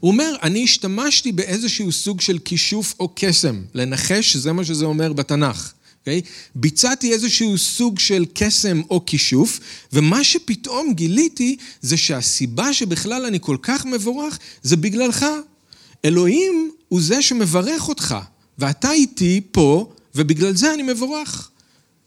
[0.00, 3.62] הוא אומר, אני השתמשתי באיזשהו סוג של כישוף או קסם.
[3.74, 5.72] לנחש, זה מה שזה אומר בתנ"ך.
[5.72, 5.78] Okay?
[6.00, 6.20] אוקיי?
[6.54, 9.60] ביצעתי איזשהו סוג של קסם או כישוף,
[9.92, 15.26] ומה שפתאום גיליתי זה שהסיבה שבכלל אני כל כך מבורך זה בגללך.
[16.04, 18.16] אלוהים הוא זה שמברך אותך,
[18.58, 21.50] ואתה איתי פה, ובגלל זה אני מבורך.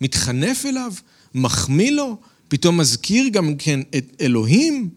[0.01, 0.93] מתחנף אליו,
[1.35, 4.89] מחמיא לו, פתאום מזכיר גם כן את אלוהים.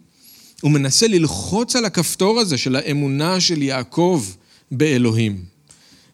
[0.60, 4.24] הוא מנסה ללחוץ על הכפתור הזה של האמונה של יעקב
[4.70, 5.44] באלוהים.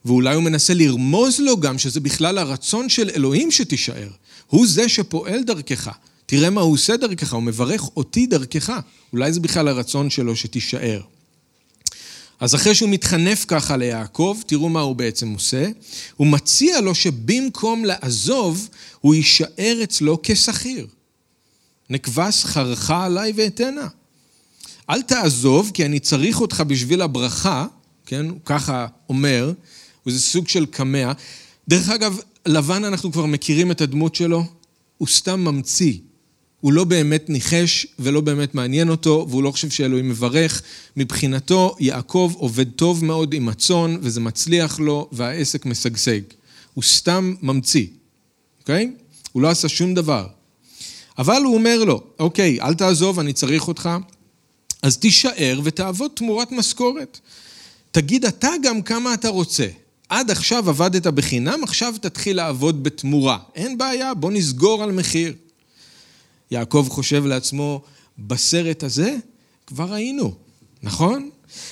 [0.04, 4.08] ואולי הוא מנסה לרמוז לו גם שזה בכלל הרצון של אלוהים שתישאר.
[4.46, 5.90] הוא זה שפועל דרכך.
[6.26, 8.72] תראה מה הוא עושה דרכך, הוא מברך אותי דרכך.
[9.12, 11.00] אולי זה בכלל הרצון שלו שתישאר.
[12.40, 15.68] אז אחרי שהוא מתחנף ככה ליעקב, תראו מה הוא בעצם עושה.
[16.16, 18.68] הוא מציע לו שבמקום לעזוב,
[19.00, 20.86] הוא יישאר אצלו כשכיר.
[21.90, 23.88] נקבע שכרך עליי ואתנה.
[24.90, 27.66] אל תעזוב, כי אני צריך אותך בשביל הברכה,
[28.06, 28.28] כן?
[28.28, 29.52] הוא ככה אומר,
[30.04, 31.12] הוא זה סוג של קמע.
[31.68, 34.44] דרך אגב, לבן, אנחנו כבר מכירים את הדמות שלו,
[34.98, 35.94] הוא סתם ממציא.
[36.60, 40.62] הוא לא באמת ניחש ולא באמת מעניין אותו, והוא לא חושב שאלוהים מברך.
[40.96, 46.20] מבחינתו, יעקב עובד טוב מאוד עם הצאן, וזה מצליח לו, והעסק משגשג.
[46.74, 47.86] הוא סתם ממציא,
[48.60, 48.92] אוקיי?
[49.32, 50.26] הוא לא עשה שום דבר.
[51.18, 53.88] אבל הוא אומר לו, אוקיי, אל תעזוב, אני צריך אותך,
[54.82, 57.18] אז תישאר ותעבוד תמורת משכורת.
[57.90, 59.66] תגיד אתה גם כמה אתה רוצה.
[60.08, 63.38] עד עכשיו עבדת בחינם, עכשיו תתחיל לעבוד בתמורה.
[63.54, 65.34] אין בעיה, בוא נסגור על מחיר.
[66.50, 67.82] יעקב חושב לעצמו,
[68.18, 69.16] בסרט הזה
[69.66, 70.34] כבר היינו,
[70.82, 71.30] נכון?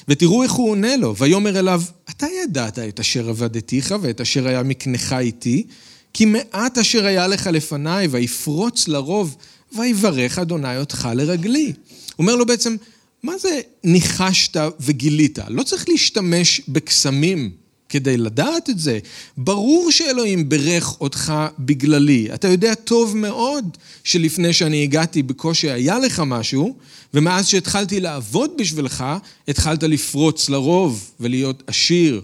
[0.09, 4.63] ותראו איך הוא עונה לו, ויאמר אליו, אתה ידעת את אשר עבדתיך ואת אשר היה
[4.63, 5.67] מקנך איתי,
[6.13, 9.37] כי מעט אשר היה לך לפניי, ויפרוץ לרוב,
[9.73, 11.67] ויברך אדוני אותך לרגלי.
[11.67, 11.75] הוא
[12.19, 12.77] אומר לו בעצם,
[13.23, 15.39] מה זה ניחשת וגילית?
[15.49, 17.51] לא צריך להשתמש בקסמים
[17.89, 18.99] כדי לדעת את זה.
[19.37, 22.29] ברור שאלוהים ברך אותך בגללי.
[22.35, 26.77] אתה יודע טוב מאוד שלפני שאני הגעתי בקושי היה לך משהו,
[27.15, 29.05] ומאז שהתחלתי לעבוד בשבילך,
[29.49, 32.21] התחלת לפרוץ לרוב ולהיות עשיר.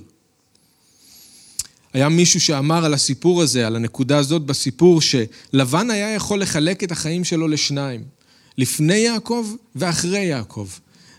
[1.92, 6.92] היה מישהו שאמר על הסיפור הזה, על הנקודה הזאת בסיפור, שלבן היה יכול לחלק את
[6.92, 8.04] החיים שלו לשניים,
[8.58, 9.46] לפני יעקב
[9.76, 10.68] ואחרי יעקב.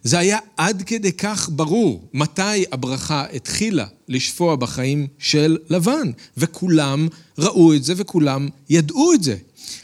[0.06, 7.74] זה היה עד כדי כך ברור מתי הברכה התחילה לשפוע בחיים של לבן, וכולם ראו
[7.74, 9.36] את זה וכולם ידעו את זה.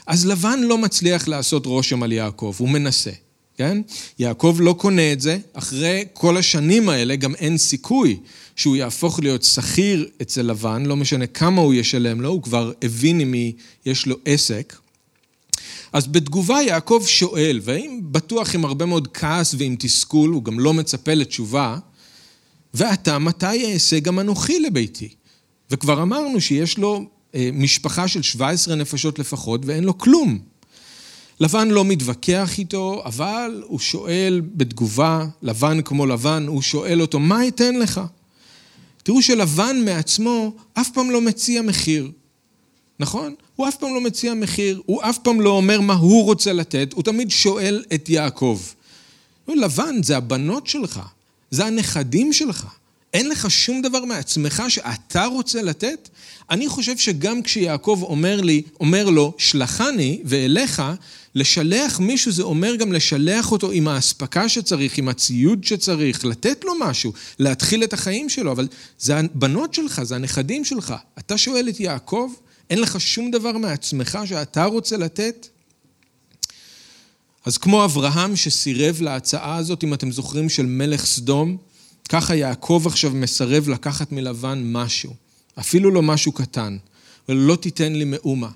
[0.06, 3.10] אז לבן לא מצליח לעשות רושם על יעקב, הוא מנסה,
[3.56, 3.78] כן?
[4.18, 8.20] יעקב לא קונה את זה, אחרי כל השנים האלה גם אין סיכוי
[8.56, 13.20] שהוא יהפוך להיות שכיר אצל לבן, לא משנה כמה הוא ישלם לו, הוא כבר הבין
[13.20, 13.52] עם מי
[13.86, 14.76] יש לו עסק.
[15.92, 20.74] אז בתגובה יעקב שואל, והאם בטוח עם הרבה מאוד כעס ועם תסכול, הוא גם לא
[20.74, 21.78] מצפה לתשובה,
[22.74, 25.08] ועתה מתי אעשה גם אנוכי לביתי?
[25.70, 30.38] וכבר אמרנו שיש לו אה, משפחה של 17 נפשות לפחות ואין לו כלום.
[31.40, 37.48] לבן לא מתווכח איתו, אבל הוא שואל בתגובה, לבן כמו לבן, הוא שואל אותו, מה
[37.48, 38.00] אתן לך?
[39.02, 42.10] תראו שלבן מעצמו אף פעם לא מציע מחיר,
[43.02, 43.34] נכון?
[43.56, 46.92] הוא אף פעם לא מציע מחיר, הוא אף פעם לא אומר מה הוא רוצה לתת,
[46.92, 48.60] הוא תמיד שואל את יעקב.
[49.48, 51.00] לבן, זה הבנות שלך,
[51.50, 52.66] זה הנכדים שלך.
[53.14, 56.08] אין לך שום דבר מעצמך שאתה רוצה לתת?
[56.50, 60.82] אני חושב שגם כשיעקב אומר לי, אומר לו, שלחני ואליך,
[61.34, 66.72] לשלח מישהו זה אומר גם לשלח אותו עם האספקה שצריך, עם הציוד שצריך, לתת לו
[66.80, 70.94] משהו, להתחיל את החיים שלו, אבל זה הבנות שלך, זה הנכדים שלך.
[71.18, 72.32] אתה שואל את יעקב,
[72.72, 75.48] אין לך שום דבר מעצמך שאתה רוצה לתת?
[77.44, 81.56] אז כמו אברהם שסירב להצעה הזאת, אם אתם זוכרים, של מלך סדום,
[82.08, 85.14] ככה יעקב עכשיו מסרב לקחת מלבן משהו,
[85.58, 86.76] אפילו לא משהו קטן,
[87.28, 88.50] ולא תיתן לי מאומה,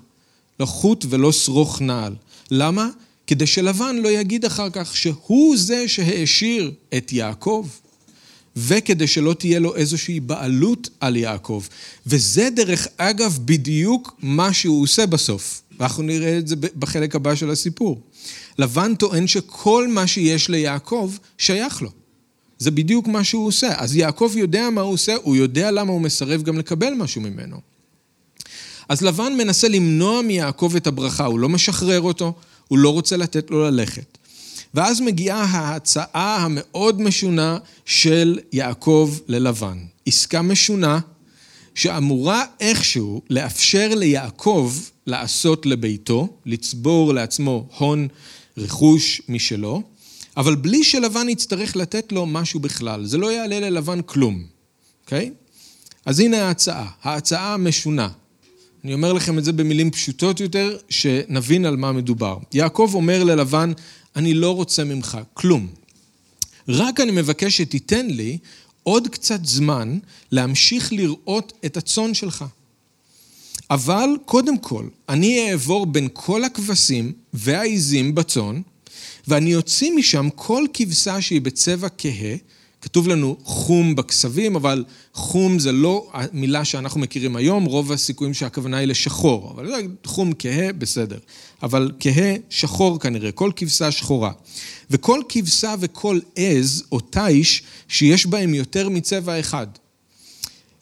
[0.59, 2.15] לא חוט ולא שרוך נעל.
[2.51, 2.89] למה?
[3.27, 7.67] כדי שלבן לא יגיד אחר כך שהוא זה שהעשיר את יעקב.
[8.57, 11.63] וכדי שלא תהיה לו איזושהי בעלות על יעקב.
[12.07, 15.61] וזה דרך אגב בדיוק מה שהוא עושה בסוף.
[15.79, 18.01] ואנחנו נראה את זה בחלק הבא של הסיפור.
[18.59, 21.89] לבן טוען שכל מה שיש ליעקב שייך לו.
[22.59, 23.73] זה בדיוק מה שהוא עושה.
[23.77, 27.57] אז יעקב יודע מה הוא עושה, הוא יודע למה הוא מסרב גם לקבל משהו ממנו.
[28.89, 32.33] אז לבן מנסה למנוע מיעקב את הברכה, הוא לא משחרר אותו,
[32.67, 34.17] הוא לא רוצה לתת לו ללכת.
[34.77, 39.77] ואז מגיעה ההצעה המאוד משונה של יעקב ללבן.
[40.05, 40.99] עסקה משונה
[41.75, 44.73] שאמורה איכשהו לאפשר ליעקב
[45.07, 48.07] לעשות לביתו, לצבור לעצמו הון
[48.57, 49.81] רכוש משלו,
[50.37, 53.05] אבל בלי שלבן יצטרך לתת לו משהו בכלל.
[53.05, 54.43] זה לא יעלה ללבן כלום,
[55.05, 55.31] אוקיי?
[56.05, 58.09] אז הנה ההצעה, ההצעה המשונה.
[58.83, 62.37] אני אומר לכם את זה במילים פשוטות יותר, שנבין על מה מדובר.
[62.53, 63.71] יעקב אומר ללבן,
[64.17, 65.67] אני לא רוצה ממך כלום.
[66.67, 68.37] רק אני מבקש שתיתן לי
[68.83, 69.97] עוד קצת זמן
[70.31, 72.45] להמשיך לראות את הצאן שלך.
[73.69, 78.61] אבל קודם כל, אני אעבור בין כל הכבשים והעיזים בצאן,
[79.27, 82.35] ואני אוציא משם כל כבשה שהיא בצבע כהה,
[82.81, 88.77] כתוב לנו חום בכסבים, אבל חום זה לא המילה שאנחנו מכירים היום, רוב הסיכויים שהכוונה
[88.77, 91.17] היא לשחור, אבל חום כהה, בסדר.
[91.63, 94.31] אבל כהה, שחור כנראה, כל כבשה שחורה.
[94.89, 99.67] וכל כבשה וכל עז או תיש שיש בהם יותר מצבע אחד.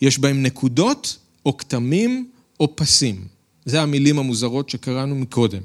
[0.01, 2.27] יש בהם נקודות או כתמים
[2.59, 3.27] או פסים.
[3.65, 5.61] זה המילים המוזרות שקראנו מקודם.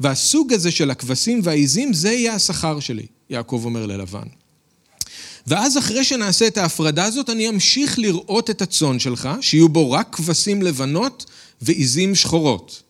[0.00, 4.26] והסוג הזה של הכבשים והעיזים, זה יהיה השכר שלי, יעקב אומר ללבן.
[5.46, 10.08] ואז אחרי שנעשה את ההפרדה הזאת, אני אמשיך לראות את הצאן שלך, שיהיו בו רק
[10.12, 11.24] כבשים לבנות
[11.62, 12.82] ועיזים שחורות.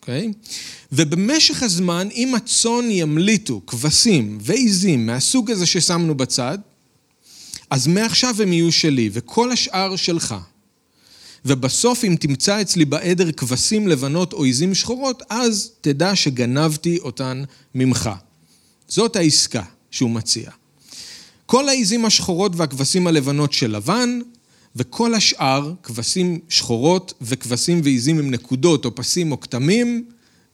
[0.00, 0.32] אוקיי?
[0.32, 0.48] Okay?
[0.92, 6.58] ובמשך הזמן, אם הצאן ימליטו כבשים ועיזים מהסוג הזה ששמנו בצד,
[7.70, 10.34] אז מעכשיו הם יהיו שלי, וכל השאר שלך.
[11.44, 17.42] ובסוף אם תמצא אצלי בעדר כבשים לבנות או עיזים שחורות, אז תדע שגנבתי אותן
[17.74, 18.10] ממך.
[18.88, 20.50] זאת העסקה שהוא מציע.
[21.46, 24.20] כל העיזים השחורות והכבשים הלבנות של לבן,
[24.76, 30.04] וכל השאר, כבשים שחורות וכבשים ועיזים עם נקודות או פסים או כתמים,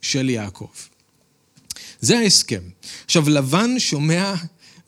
[0.03, 0.67] של יעקב.
[1.99, 2.61] זה ההסכם.
[3.05, 4.33] עכשיו, לבן שומע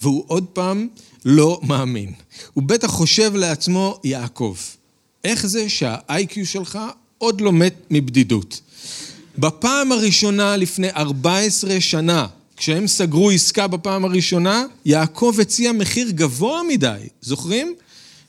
[0.01, 0.87] והוא עוד פעם
[1.25, 2.13] לא מאמין.
[2.53, 4.55] הוא בטח חושב לעצמו, יעקב,
[5.23, 6.79] איך זה שה-IQ שלך
[7.17, 8.61] עוד לא מת מבדידות?
[9.37, 16.99] בפעם הראשונה לפני 14 שנה, כשהם סגרו עסקה בפעם הראשונה, יעקב הציע מחיר גבוה מדי,
[17.21, 17.75] זוכרים?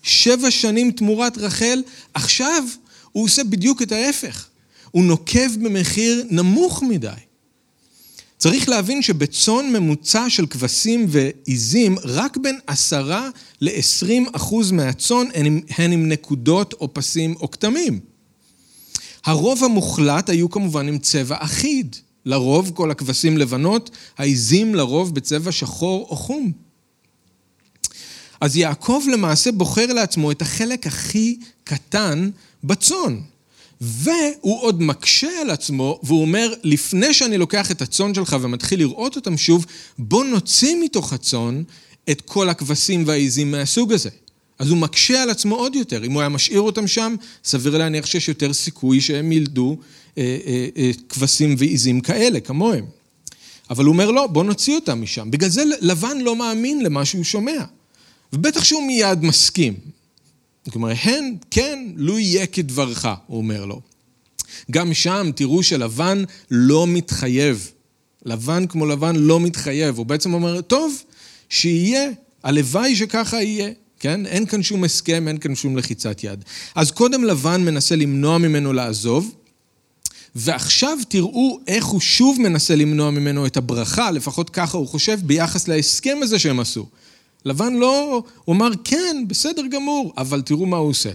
[0.02, 1.82] שבע שנים תמורת רחל,
[2.14, 2.64] עכשיו
[3.12, 4.46] הוא עושה בדיוק את ההפך.
[4.90, 7.08] הוא נוקב במחיר נמוך מדי.
[8.38, 15.92] צריך להבין שבצאן ממוצע של כבשים ועיזים, רק בין עשרה ל-20 אחוז מהצאן הן, הן
[15.92, 18.00] עם נקודות או פסים או כתמים.
[19.24, 21.96] הרוב המוחלט היו כמובן עם צבע אחיד.
[22.26, 26.52] לרוב כל הכבשים לבנות, העיזים לרוב בצבע שחור או חום.
[28.40, 32.30] אז יעקב למעשה בוחר לעצמו את החלק הכי קטן
[32.64, 33.20] בצאן.
[33.80, 39.16] והוא עוד מקשה על עצמו, והוא אומר, לפני שאני לוקח את הצאן שלך ומתחיל לראות
[39.16, 39.66] אותם שוב,
[39.98, 41.62] בוא נוציא מתוך הצאן
[42.10, 44.10] את כל הכבשים והעיזים מהסוג הזה.
[44.58, 46.04] אז הוא מקשה על עצמו עוד יותר.
[46.04, 49.76] אם הוא היה משאיר אותם שם, סביר להניח שיש יותר סיכוי שהם ילדו
[51.08, 52.84] כבשים ועיזים כאלה, כמוהם.
[53.70, 55.30] אבל הוא אומר, לא, בוא נוציא אותם משם.
[55.30, 57.64] בגלל זה לבן לא מאמין למה שהוא שומע.
[58.32, 59.74] ובטח שהוא מיד מסכים.
[60.72, 63.80] כלומר, הן, כן, לו יהיה כדברך, הוא אומר לו.
[64.70, 67.70] גם שם תראו שלבן לא מתחייב.
[68.24, 69.98] לבן כמו לבן לא מתחייב.
[69.98, 71.02] הוא בעצם אומר, טוב,
[71.48, 72.10] שיהיה,
[72.44, 73.70] הלוואי שככה יהיה.
[74.00, 74.26] כן?
[74.26, 76.44] אין כאן שום הסכם, אין כאן שום לחיצת יד.
[76.74, 79.34] אז קודם לבן מנסה למנוע ממנו לעזוב,
[80.38, 85.68] ועכשיו תראו איך הוא שוב מנסה למנוע ממנו את הברכה, לפחות ככה הוא חושב, ביחס
[85.68, 86.86] להסכם הזה שהם עשו.
[87.44, 91.10] לבן לא, הוא אמר, כן, בסדר גמור, אבל תראו מה הוא עושה.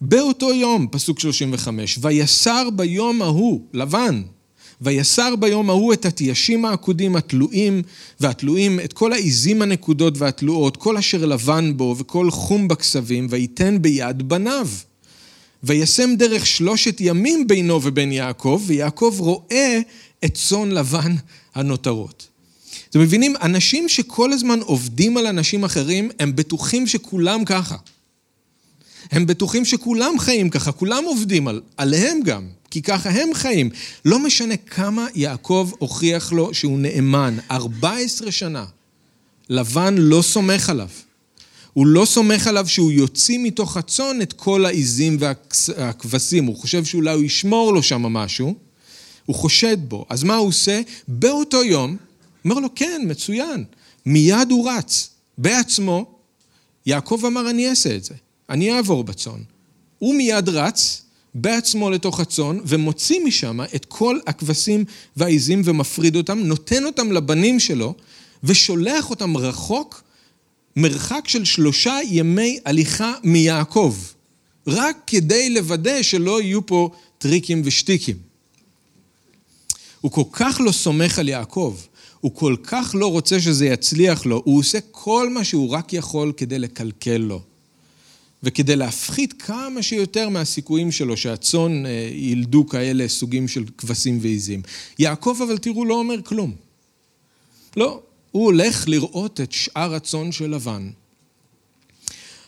[0.00, 4.22] באותו יום, פסוק 35, ויסר ביום ההוא, לבן,
[4.80, 7.82] ויסר ביום ההוא את התיישים העקודים התלויים,
[8.20, 14.28] והתלויים, את כל העיזים הנקודות והתלויות, כל אשר לבן בו, וכל חום בכסבים, וייתן ביד
[14.28, 14.68] בניו.
[15.62, 19.80] וישם דרך שלושת ימים בינו ובין יעקב, ויעקב רואה
[20.24, 21.14] את צאן לבן
[21.54, 22.28] הנותרות.
[22.90, 23.34] אתם מבינים?
[23.42, 27.76] אנשים שכל הזמן עובדים על אנשים אחרים, הם בטוחים שכולם ככה.
[29.10, 33.70] הם בטוחים שכולם חיים ככה, כולם עובדים על, עליהם גם, כי ככה הם חיים.
[34.04, 38.64] לא משנה כמה יעקב הוכיח לו שהוא נאמן, 14 שנה.
[39.48, 40.88] לבן לא סומך עליו.
[41.74, 46.44] הוא לא סומך עליו שהוא יוציא מתוך הצאן את כל העיזים והכבשים.
[46.44, 48.54] הוא חושב שאולי הוא ישמור לו שם משהו.
[49.26, 50.06] הוא חושד בו.
[50.08, 50.80] אז מה הוא עושה?
[51.08, 51.96] באותו יום,
[52.44, 53.64] אומר לו, כן, מצוין.
[54.06, 56.06] מיד הוא רץ, בעצמו.
[56.86, 58.14] יעקב אמר, אני אעשה את זה.
[58.50, 59.42] אני אעבור בצאן.
[59.98, 61.02] הוא מיד רץ
[61.34, 64.84] בעצמו לתוך הצאן ומוציא משם את כל הכבשים
[65.16, 67.94] והעיזים ומפריד אותם, נותן אותם לבנים שלו
[68.44, 70.02] ושולח אותם רחוק,
[70.76, 73.94] מרחק של שלושה ימי הליכה מיעקב,
[74.66, 78.16] רק כדי לוודא שלא יהיו פה טריקים ושטיקים.
[80.00, 81.76] הוא כל כך לא סומך על יעקב,
[82.20, 86.32] הוא כל כך לא רוצה שזה יצליח לו, הוא עושה כל מה שהוא רק יכול
[86.36, 87.42] כדי לקלקל לו.
[88.42, 94.62] וכדי להפחית כמה שיותר מהסיכויים שלו שהצאן אה, ילדו כאלה סוגים של כבשים ועיזים.
[94.98, 96.54] יעקב, אבל תראו, לא אומר כלום.
[97.76, 98.00] לא,
[98.32, 100.90] הוא הולך לראות את שאר הצאן של לבן.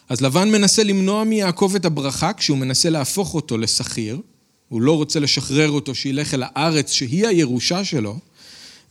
[0.09, 4.21] אז לבן מנסה למנוע מיעקב את הברכה כשהוא מנסה להפוך אותו לשכיר,
[4.69, 8.19] הוא לא רוצה לשחרר אותו שילך אל הארץ שהיא הירושה שלו,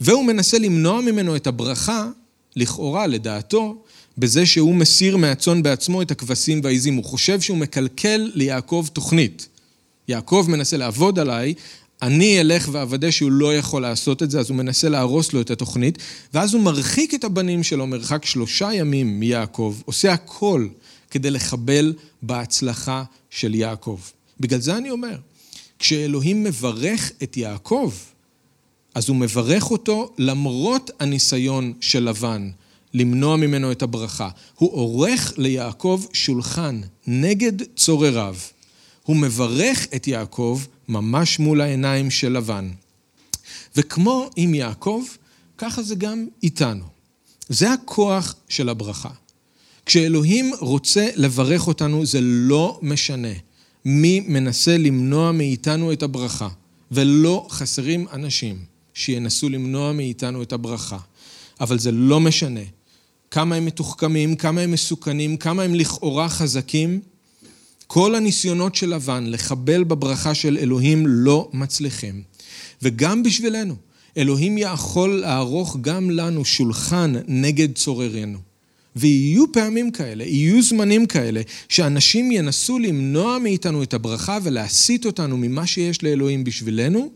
[0.01, 2.09] והוא מנסה למנוע ממנו את הברכה,
[2.55, 3.83] לכאורה, לדעתו,
[4.17, 6.95] בזה שהוא מסיר מהצאן בעצמו את הכבשים והעיזים.
[6.95, 9.47] הוא חושב שהוא מקלקל ליעקב תוכנית.
[10.07, 11.53] יעקב מנסה לעבוד עליי,
[12.03, 15.51] אני אלך ואוודא שהוא לא יכול לעשות את זה, אז הוא מנסה להרוס לו את
[15.51, 15.97] התוכנית,
[16.33, 20.67] ואז הוא מרחיק את הבנים שלו מרחק שלושה ימים מיעקב, עושה הכל
[21.11, 23.99] כדי לחבל בהצלחה של יעקב.
[24.39, 25.15] בגלל זה אני אומר,
[25.79, 27.91] כשאלוהים מברך את יעקב,
[28.95, 32.49] אז הוא מברך אותו למרות הניסיון של לבן
[32.93, 34.29] למנוע ממנו את הברכה.
[34.55, 38.35] הוא עורך ליעקב שולחן נגד צורריו.
[39.03, 40.61] הוא מברך את יעקב
[40.93, 42.69] ממש מול העיניים של לבן.
[43.75, 45.03] וכמו עם יעקב,
[45.57, 46.85] ככה זה גם איתנו.
[47.49, 49.09] זה הכוח של הברכה.
[49.85, 53.33] כשאלוהים רוצה לברך אותנו, זה לא משנה
[53.85, 56.49] מי מנסה למנוע מאיתנו את הברכה,
[56.91, 60.97] ולא חסרים אנשים שינסו למנוע מאיתנו את הברכה.
[61.59, 62.59] אבל זה לא משנה
[63.31, 67.01] כמה הם מתוחכמים, כמה הם מסוכנים, כמה הם לכאורה חזקים.
[67.93, 72.21] כל הניסיונות של לבן לחבל בברכה של אלוהים לא מצליחים.
[72.81, 73.75] וגם בשבילנו,
[74.17, 78.39] אלוהים יכול לערוך גם לנו שולחן נגד צוררינו.
[78.95, 85.67] ויהיו פעמים כאלה, יהיו זמנים כאלה, שאנשים ינסו למנוע מאיתנו את הברכה ולהסיט אותנו ממה
[85.67, 87.11] שיש לאלוהים בשבילנו,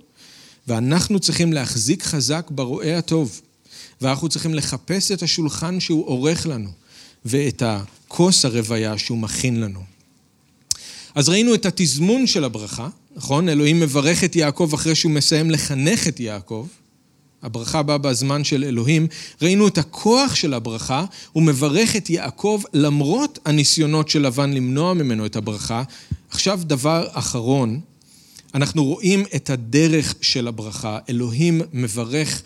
[0.67, 3.41] ואנחנו צריכים להחזיק חזק ברועה הטוב.
[4.01, 6.69] ואנחנו צריכים לחפש את השולחן שהוא עורך לנו,
[7.25, 9.96] ואת הכוס הרוויה שהוא מכין לנו.
[11.17, 13.49] אז ראינו את התזמון של הברכה, נכון?
[13.49, 16.67] אלוהים מברך את יעקב אחרי שהוא מסיים לחנך את יעקב.
[17.43, 19.07] הברכה באה בזמן של אלוהים.
[19.41, 25.25] ראינו את הכוח של הברכה, הוא מברך את יעקב למרות הניסיונות של לבן למנוע ממנו
[25.25, 25.83] את הברכה.
[26.29, 27.79] עכשיו דבר אחרון,
[28.55, 30.99] אנחנו רואים את הדרך של הברכה.
[31.09, 32.41] אלוהים מברך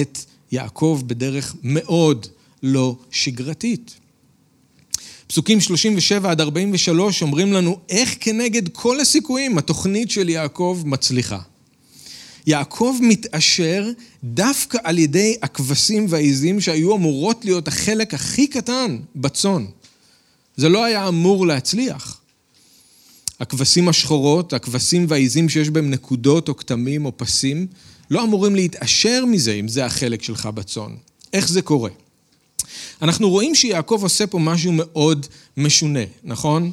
[0.00, 0.18] את
[0.52, 2.26] יעקב בדרך מאוד
[2.62, 4.05] לא שגרתית.
[5.26, 11.38] פסוקים 37 עד 43 אומרים לנו איך כנגד כל הסיכויים התוכנית של יעקב מצליחה.
[12.46, 13.90] יעקב מתעשר
[14.24, 19.64] דווקא על ידי הכבשים והעיזים שהיו אמורות להיות החלק הכי קטן בצאן.
[20.56, 22.20] זה לא היה אמור להצליח.
[23.40, 27.66] הכבשים השחורות, הכבשים והעיזים שיש בהם נקודות או כתמים או פסים,
[28.10, 30.94] לא אמורים להתעשר מזה אם זה החלק שלך בצאן.
[31.32, 31.90] איך זה קורה?
[33.02, 35.26] אנחנו רואים שיעקב עושה פה משהו מאוד
[35.56, 36.70] משונה, נכון?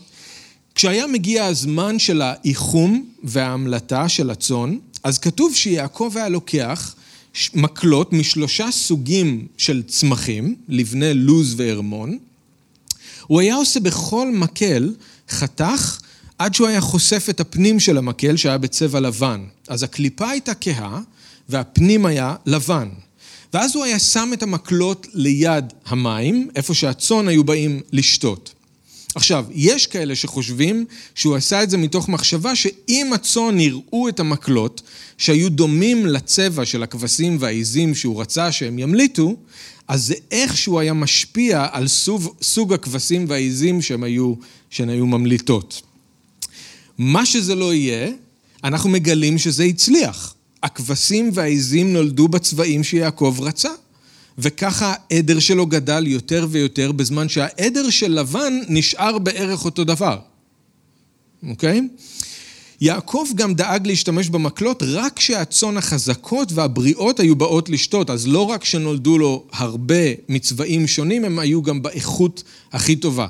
[0.76, 6.96] כשהיה מגיע הזמן של האיחום וההמלטה של הצאן, אז כתוב שיעקב היה לוקח
[7.54, 12.18] מקלות משלושה סוגים של צמחים, לבני לוז והרמון.
[13.28, 14.94] הוא היה עושה בכל מקל
[15.30, 16.00] חתך
[16.38, 19.44] עד שהוא היה חושף את הפנים של המקל שהיה בצבע לבן.
[19.68, 21.02] אז הקליפה הייתה כהה,
[21.50, 22.90] והפנים היה לבן.
[23.54, 28.54] ואז הוא היה שם את המקלות ליד המים, איפה שהצאן היו באים לשתות.
[29.16, 30.86] עכשיו, יש כאלה שחושבים
[31.16, 34.82] שהוא עשה את זה מתוך מחשבה שאם הצאן יראו את המקלות
[35.18, 39.36] שהיו דומים לצבע של הכבשים והעיזים שהוא רצה שהם ימליטו,
[39.88, 44.34] אז זה איכשהו היה משפיע על סוג, סוג הכבשים והעיזים שהן היו,
[44.70, 45.82] שהן היו ממליטות.
[46.98, 48.12] מה שזה לא יהיה,
[48.64, 50.36] אנחנו מגלים שזה הצליח.
[50.64, 53.70] הכבשים והעיזים נולדו בצבעים שיעקב רצה.
[54.38, 60.20] וככה העדר שלו גדל יותר ויותר, בזמן שהעדר של לבן נשאר בערך אותו דבר.
[61.50, 61.82] אוקיי?
[62.82, 68.66] יעקב גם דאג להשתמש במקלות רק כשהצאן החזקות והבריאות היו באות לשתות, אז לא רק
[68.66, 73.28] שנולדו לו הרבה מצבעים שונים, הם היו גם באיכות הכי טובה.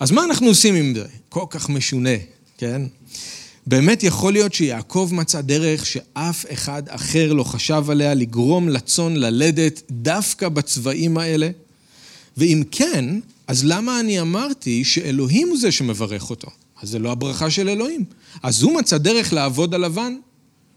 [0.00, 1.04] אז מה אנחנו עושים עם זה?
[1.28, 2.16] כל כך משונה,
[2.58, 2.82] כן?
[3.66, 9.82] באמת יכול להיות שיעקב מצא דרך שאף אחד אחר לא חשב עליה לגרום לצאן ללדת
[9.90, 11.50] דווקא בצבעים האלה?
[12.36, 13.04] ואם כן,
[13.46, 16.48] אז למה אני אמרתי שאלוהים הוא זה שמברך אותו?
[16.82, 18.04] אז זה לא הברכה של אלוהים.
[18.42, 20.16] אז הוא מצא דרך לעבוד על לבן,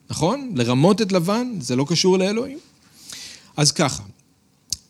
[0.09, 0.51] נכון?
[0.55, 2.57] לרמות את לבן, זה לא קשור לאלוהים.
[3.57, 4.03] אז ככה,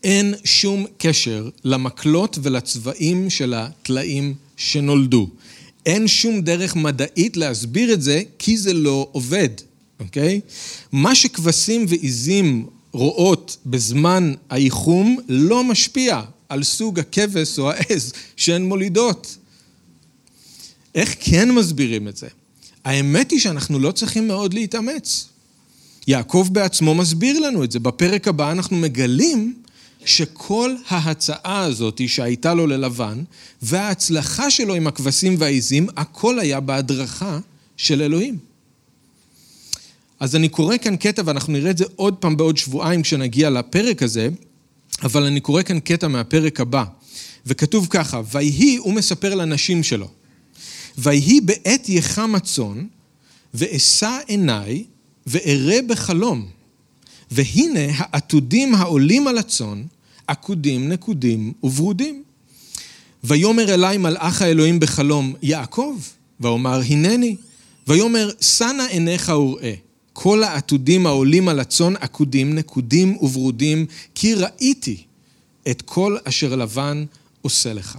[0.04, 5.30] אין שום קשר למקלות ולצבעים של הטלאים שנולדו.
[5.86, 9.50] אין שום דרך מדעית להסביר את זה, כי זה לא עובד,
[10.00, 10.42] אוקיי?
[10.92, 19.38] מה שכבשים ועיזים רואות בזמן האיחום לא משפיע על סוג הכבש או העז שהן מולידות.
[20.96, 22.28] איך כן מסבירים את זה?
[22.86, 25.26] האמת היא שאנחנו לא צריכים מאוד להתאמץ.
[26.08, 27.80] יעקב בעצמו מסביר לנו את זה.
[27.80, 29.54] בפרק הבא אנחנו מגלים
[30.06, 33.24] שכל ההצעה הזאת שהייתה לו ללבן,
[33.62, 37.40] וההצלחה שלו עם הכבשים והעיזים, הכל היה בהדרכה
[37.78, 38.38] של אלוהים.
[40.20, 44.04] אז אני קורא כאן קטע, ואנחנו נראה את זה עוד פעם בעוד שבועיים כשנגיע לפרק
[44.04, 44.30] הזה,
[45.04, 46.84] אבל אני קורא כאן קטע מהפרק הבא,
[47.46, 50.10] וכתוב ככה, ויהי, הוא מספר לנשים שלו,
[50.98, 52.86] ויהי בעת יחם הצאן,
[53.54, 54.84] ואשא עיניי,
[55.28, 56.48] ואראה בחלום.
[57.32, 59.84] והנה העתודים העולים על הצאן,
[60.28, 62.24] עקודים, נקודים וברודים.
[63.24, 65.98] ויאמר אלי מלאך האלוהים בחלום, יעקב,
[66.40, 67.36] ואומר הנני.
[67.88, 69.74] ויאמר שא עיניך וראה.
[70.14, 75.04] כל העתודים העולים על הצאן עקודים, נקודים וברודים, כי ראיתי
[75.72, 77.06] את כל אשר לבן
[77.42, 77.98] עושה לך.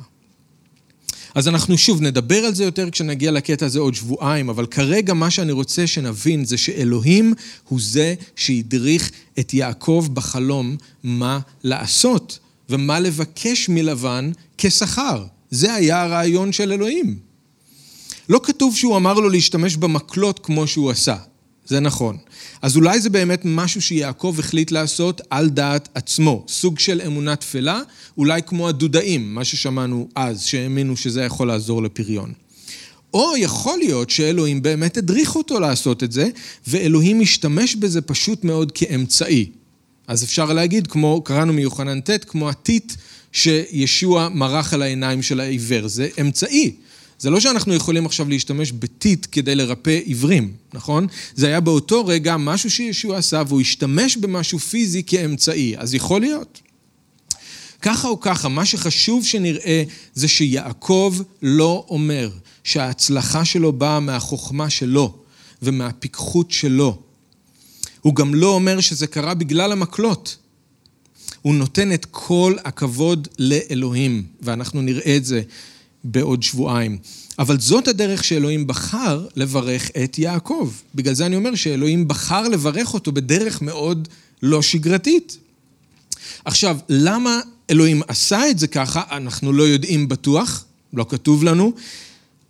[1.36, 5.30] אז אנחנו שוב נדבר על זה יותר כשנגיע לקטע הזה עוד שבועיים, אבל כרגע מה
[5.30, 7.34] שאני רוצה שנבין זה שאלוהים
[7.68, 12.38] הוא זה שהדריך את יעקב בחלום מה לעשות
[12.70, 15.24] ומה לבקש מלבן כשכר.
[15.50, 17.18] זה היה הרעיון של אלוהים.
[18.28, 21.16] לא כתוב שהוא אמר לו להשתמש במקלות כמו שהוא עשה.
[21.66, 22.16] זה נכון.
[22.62, 27.80] אז אולי זה באמת משהו שיעקב החליט לעשות על דעת עצמו, סוג של אמונה תפלה,
[28.18, 32.32] אולי כמו הדודאים, מה ששמענו אז, שהאמינו שזה יכול לעזור לפריון.
[33.14, 36.28] או יכול להיות שאלוהים באמת הדריך אותו לעשות את זה,
[36.66, 39.50] ואלוהים משתמש בזה פשוט מאוד כאמצעי.
[40.06, 42.92] אז אפשר להגיד, כמו, קראנו מיוחנן ט', כמו הטיט
[43.32, 46.72] שישוע מרח על העיניים של העיוור, זה אמצעי.
[47.18, 51.06] זה לא שאנחנו יכולים עכשיו להשתמש בטיט כדי לרפא עיוורים, נכון?
[51.34, 56.60] זה היה באותו רגע משהו שישוע עשה והוא השתמש במשהו פיזי כאמצעי, אז יכול להיות.
[57.82, 59.82] ככה או ככה, מה שחשוב שנראה
[60.14, 62.30] זה שיעקב לא אומר
[62.64, 65.18] שההצלחה שלו באה מהחוכמה שלו
[65.62, 66.98] ומהפיקחות שלו.
[68.00, 70.36] הוא גם לא אומר שזה קרה בגלל המקלות.
[71.42, 75.42] הוא נותן את כל הכבוד לאלוהים, ואנחנו נראה את זה
[76.06, 76.98] בעוד שבועיים.
[77.38, 80.72] אבל זאת הדרך שאלוהים בחר לברך את יעקב.
[80.94, 84.08] בגלל זה אני אומר שאלוהים בחר לברך אותו בדרך מאוד
[84.42, 85.38] לא שגרתית.
[86.44, 87.40] עכשיו, למה
[87.70, 91.72] אלוהים עשה את זה ככה, אנחנו לא יודעים בטוח, לא כתוב לנו,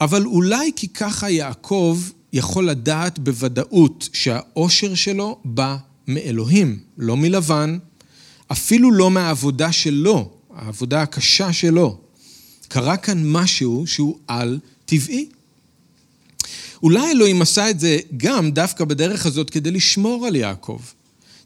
[0.00, 2.00] אבל אולי כי ככה יעקב
[2.32, 5.76] יכול לדעת בוודאות שהאושר שלו בא
[6.08, 7.78] מאלוהים, לא מלבן,
[8.52, 12.05] אפילו לא מהעבודה שלו, העבודה הקשה שלו.
[12.68, 15.26] קרה כאן משהו שהוא על-טבעי.
[16.82, 20.78] אולי אלוהים עשה את זה גם דווקא בדרך הזאת כדי לשמור על יעקב.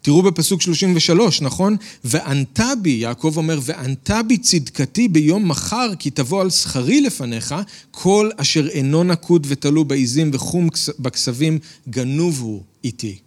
[0.03, 1.77] תראו בפסוק 33, נכון?
[2.05, 7.55] וענתה בי, יעקב אומר, וענתה בי צדקתי ביום מחר, כי תבוא על שכרי לפניך,
[7.91, 10.68] כל אשר אינו נקוד ותלו בעיזים וחום
[10.99, 11.59] בכסבים,
[11.89, 13.18] גנוב הוא איתי.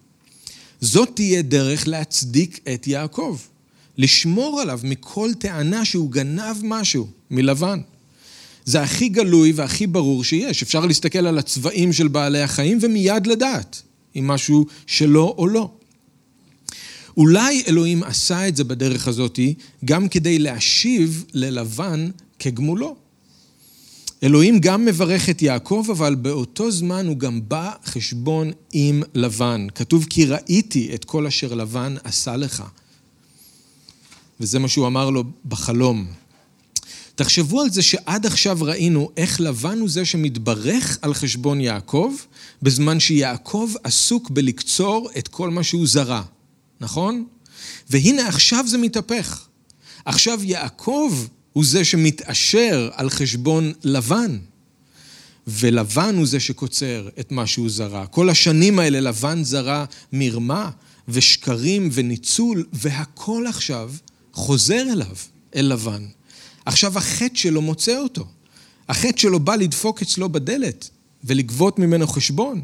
[0.81, 3.37] זאת תהיה דרך להצדיק את יעקב.
[3.97, 7.79] לשמור עליו מכל טענה שהוא גנב משהו מלבן.
[8.65, 10.63] זה הכי גלוי והכי ברור שיש.
[10.63, 13.81] אפשר להסתכל על הצבעים של בעלי החיים ומיד לדעת
[14.15, 15.71] אם משהו שלא או לא.
[17.17, 19.39] אולי אלוהים עשה את זה בדרך הזאת
[19.85, 22.95] גם כדי להשיב ללבן כגמולו.
[24.23, 29.67] אלוהים גם מברך את יעקב, אבל באותו זמן הוא גם בא חשבון עם לבן.
[29.75, 32.63] כתוב כי ראיתי את כל אשר לבן עשה לך.
[34.39, 36.07] וזה מה שהוא אמר לו בחלום.
[37.15, 42.13] תחשבו על זה שעד עכשיו ראינו איך לבן הוא זה שמתברך על חשבון יעקב,
[42.61, 46.21] בזמן שיעקב עסוק בלקצור את כל מה שהוא זרע,
[46.81, 47.25] נכון?
[47.89, 49.47] והנה עכשיו זה מתהפך.
[50.05, 51.13] עכשיו יעקב
[51.53, 54.37] הוא זה שמתעשר על חשבון לבן.
[55.47, 58.05] ולבן הוא זה שקוצר את מה שהוא זרע.
[58.05, 60.69] כל השנים האלה לבן זרע מרמה
[61.07, 63.91] ושקרים וניצול, והכל עכשיו
[64.33, 65.15] חוזר אליו,
[65.55, 66.05] אל לבן.
[66.65, 68.25] עכשיו החטא שלו מוצא אותו.
[68.89, 70.89] החטא שלו בא לדפוק אצלו בדלת
[71.23, 72.61] ולגבות ממנו חשבון.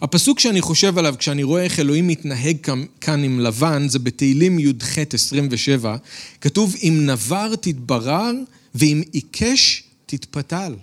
[0.00, 2.56] הפסוק שאני חושב עליו כשאני רואה איך אלוהים מתנהג
[3.00, 5.96] כאן עם לבן זה בתהילים י"ח 27,
[6.40, 8.32] כתוב אם נבר תתברר
[8.74, 10.74] ואם עיקש תתפתל.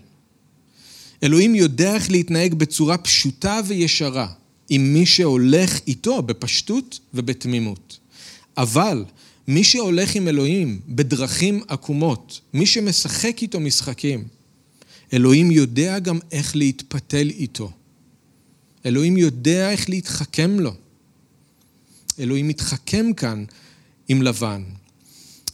[1.24, 4.28] אלוהים יודע איך להתנהג בצורה פשוטה וישרה
[4.70, 7.98] עם מי שהולך איתו בפשטות ובתמימות.
[8.58, 9.06] אבל
[9.50, 14.28] מי שהולך עם אלוהים בדרכים עקומות, מי שמשחק איתו משחקים,
[15.14, 17.72] אלוהים יודע גם איך להתפתל איתו.
[18.86, 20.74] אלוהים יודע איך להתחכם לו.
[22.20, 23.46] אלוהים מתחכם כאן
[24.08, 24.64] עם לבן.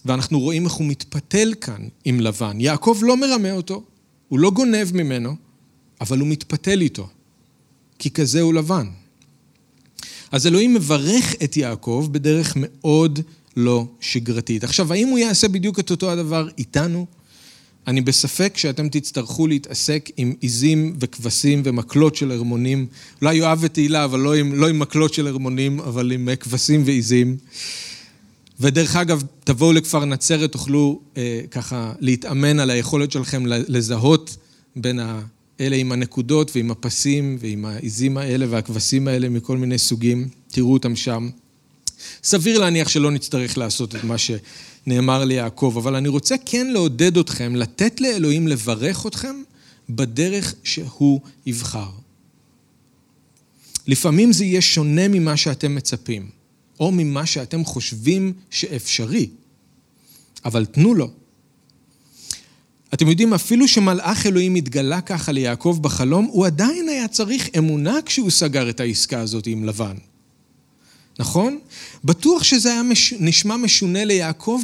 [0.06, 2.62] ואנחנו רואים איך הוא מתפתל כאן עם לבן.
[2.62, 3.84] יעקב לא מרמה אותו,
[4.28, 5.36] הוא לא גונב ממנו,
[6.02, 7.10] אבל הוא מתפתל איתו,
[8.00, 8.88] כי כזה הוא לבן.
[10.32, 13.20] אז אלוהים מברך את יעקב בדרך מאוד
[13.58, 14.64] לא שגרתית.
[14.64, 17.06] עכשיו, האם הוא יעשה בדיוק את אותו הדבר איתנו?
[17.88, 22.88] אני בספק שאתם תצטרכו להתעסק עם עיזים וכבשים ומקלות של הרמונים.
[23.22, 27.38] אולי יואב ותהילה, אבל לא עם, לא עם מקלות של הרמונים, אבל עם כבשים ועיזים.
[28.60, 34.38] ודרך אגב, תבואו לכפר נצרת, תוכלו אה, ככה להתאמן על היכולת שלכם לזהות
[34.76, 35.00] בין
[35.60, 40.28] האלה עם הנקודות ועם הפסים ועם העיזים האלה והכבשים האלה מכל מיני סוגים.
[40.48, 41.30] תראו אותם שם.
[42.24, 47.56] סביר להניח שלא נצטרך לעשות את מה שנאמר ליעקב, אבל אני רוצה כן לעודד אתכם,
[47.56, 49.36] לתת לאלוהים לברך אתכם
[49.90, 51.90] בדרך שהוא יבחר.
[53.88, 56.30] לפעמים זה יהיה שונה ממה שאתם מצפים,
[56.80, 59.30] או ממה שאתם חושבים שאפשרי,
[60.46, 61.10] אבל תנו לו.
[62.94, 68.30] אתם יודעים, אפילו שמלאך אלוהים התגלה ככה ליעקב בחלום, הוא עדיין היה צריך אמונה כשהוא
[68.30, 69.96] סגר את העסקה הזאת עם לבן.
[71.20, 71.60] נכון?
[72.04, 73.14] בטוח שזה היה מש...
[73.20, 74.62] נשמע משונה ליעקב,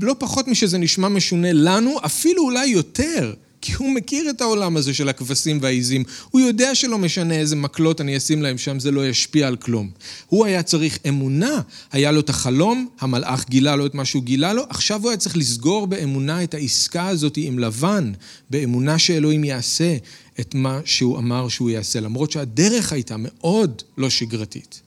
[0.00, 3.34] לא פחות משזה נשמע משונה לנו, אפילו אולי יותר,
[3.64, 6.04] כי הוא מכיר את העולם הזה של הכבשים והעיזים.
[6.30, 9.90] הוא יודע שלא משנה איזה מקלות אני אשים להם שם, זה לא ישפיע על כלום.
[10.26, 11.60] הוא היה צריך אמונה,
[11.92, 15.16] היה לו את החלום, המלאך גילה לו את מה שהוא גילה לו, עכשיו הוא היה
[15.16, 18.12] צריך לסגור באמונה את העסקה הזאת עם לבן,
[18.50, 19.96] באמונה שאלוהים יעשה
[20.40, 24.83] את מה שהוא אמר שהוא יעשה, למרות שהדרך הייתה מאוד לא שגרתית.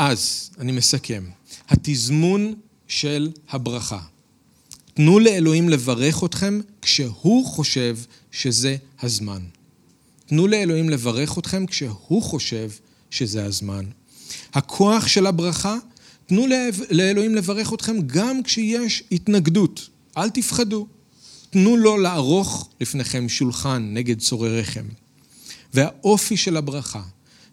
[0.00, 1.24] אז, אני מסכם,
[1.68, 2.54] התזמון
[2.88, 4.00] של הברכה.
[4.94, 7.98] תנו לאלוהים לברך אתכם כשהוא חושב
[8.32, 9.42] שזה הזמן.
[10.26, 12.70] תנו לאלוהים לברך אתכם כשהוא חושב
[13.10, 13.84] שזה הזמן.
[14.54, 15.76] הכוח של הברכה,
[16.26, 16.46] תנו
[16.90, 19.88] לאלוהים לברך אתכם גם כשיש התנגדות.
[20.16, 20.86] אל תפחדו.
[21.50, 24.84] תנו לו לערוך לפניכם שולחן נגד צורריכם.
[25.74, 27.02] והאופי של הברכה,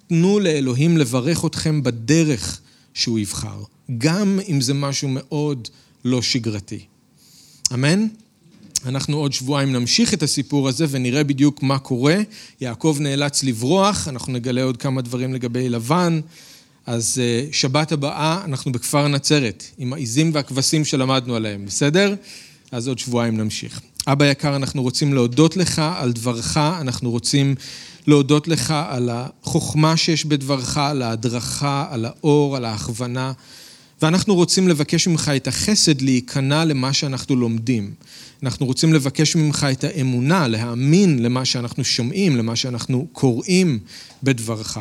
[0.07, 2.61] תנו לאלוהים לברך אתכם בדרך
[2.93, 3.63] שהוא יבחר,
[3.97, 5.67] גם אם זה משהו מאוד
[6.05, 6.79] לא שגרתי.
[7.73, 8.07] אמן?
[8.85, 12.17] אנחנו עוד שבועיים נמשיך את הסיפור הזה ונראה בדיוק מה קורה.
[12.61, 16.19] יעקב נאלץ לברוח, אנחנו נגלה עוד כמה דברים לגבי לבן.
[16.85, 22.15] אז אה, שבת הבאה אנחנו בכפר נצרת, עם העיזים והכבשים שלמדנו עליהם, בסדר?
[22.71, 23.81] אז עוד שבועיים נמשיך.
[24.07, 27.55] אבא יקר, אנחנו רוצים להודות לך על דברך, אנחנו רוצים
[28.07, 33.31] להודות לך על החוכמה שיש בדברך, על ההדרכה, על האור, על ההכוונה.
[34.01, 37.93] ואנחנו רוצים לבקש ממך את החסד להיכנע למה שאנחנו לומדים.
[38.43, 43.79] אנחנו רוצים לבקש ממך את האמונה, להאמין למה שאנחנו שומעים, למה שאנחנו קוראים
[44.23, 44.77] בדברך.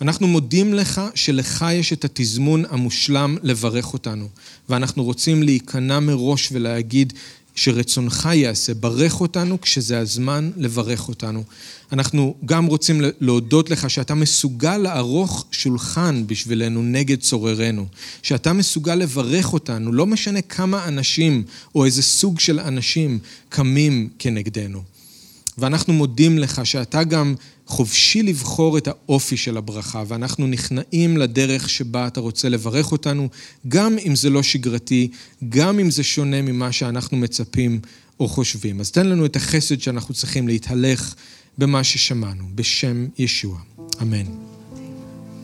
[0.00, 4.28] אנחנו מודים לך שלך יש את התזמון המושלם לברך אותנו,
[4.68, 7.12] ואנחנו רוצים להיכנע מראש ולהגיד,
[7.54, 11.44] שרצונך יעשה, ברך אותנו כשזה הזמן לברך אותנו.
[11.92, 17.86] אנחנו גם רוצים להודות לך שאתה מסוגל לערוך שולחן בשבילנו נגד צוררנו,
[18.22, 21.42] שאתה מסוגל לברך אותנו, לא משנה כמה אנשים
[21.74, 24.82] או איזה סוג של אנשים קמים כנגדנו.
[25.58, 27.34] ואנחנו מודים לך שאתה גם
[27.66, 33.28] חופשי לבחור את האופי של הברכה, ואנחנו נכנעים לדרך שבה אתה רוצה לברך אותנו,
[33.68, 35.08] גם אם זה לא שגרתי,
[35.48, 37.80] גם אם זה שונה ממה שאנחנו מצפים
[38.20, 38.80] או חושבים.
[38.80, 41.14] אז תן לנו את החסד שאנחנו צריכים להתהלך
[41.58, 43.58] במה ששמענו, בשם ישוע.
[44.02, 44.51] אמן.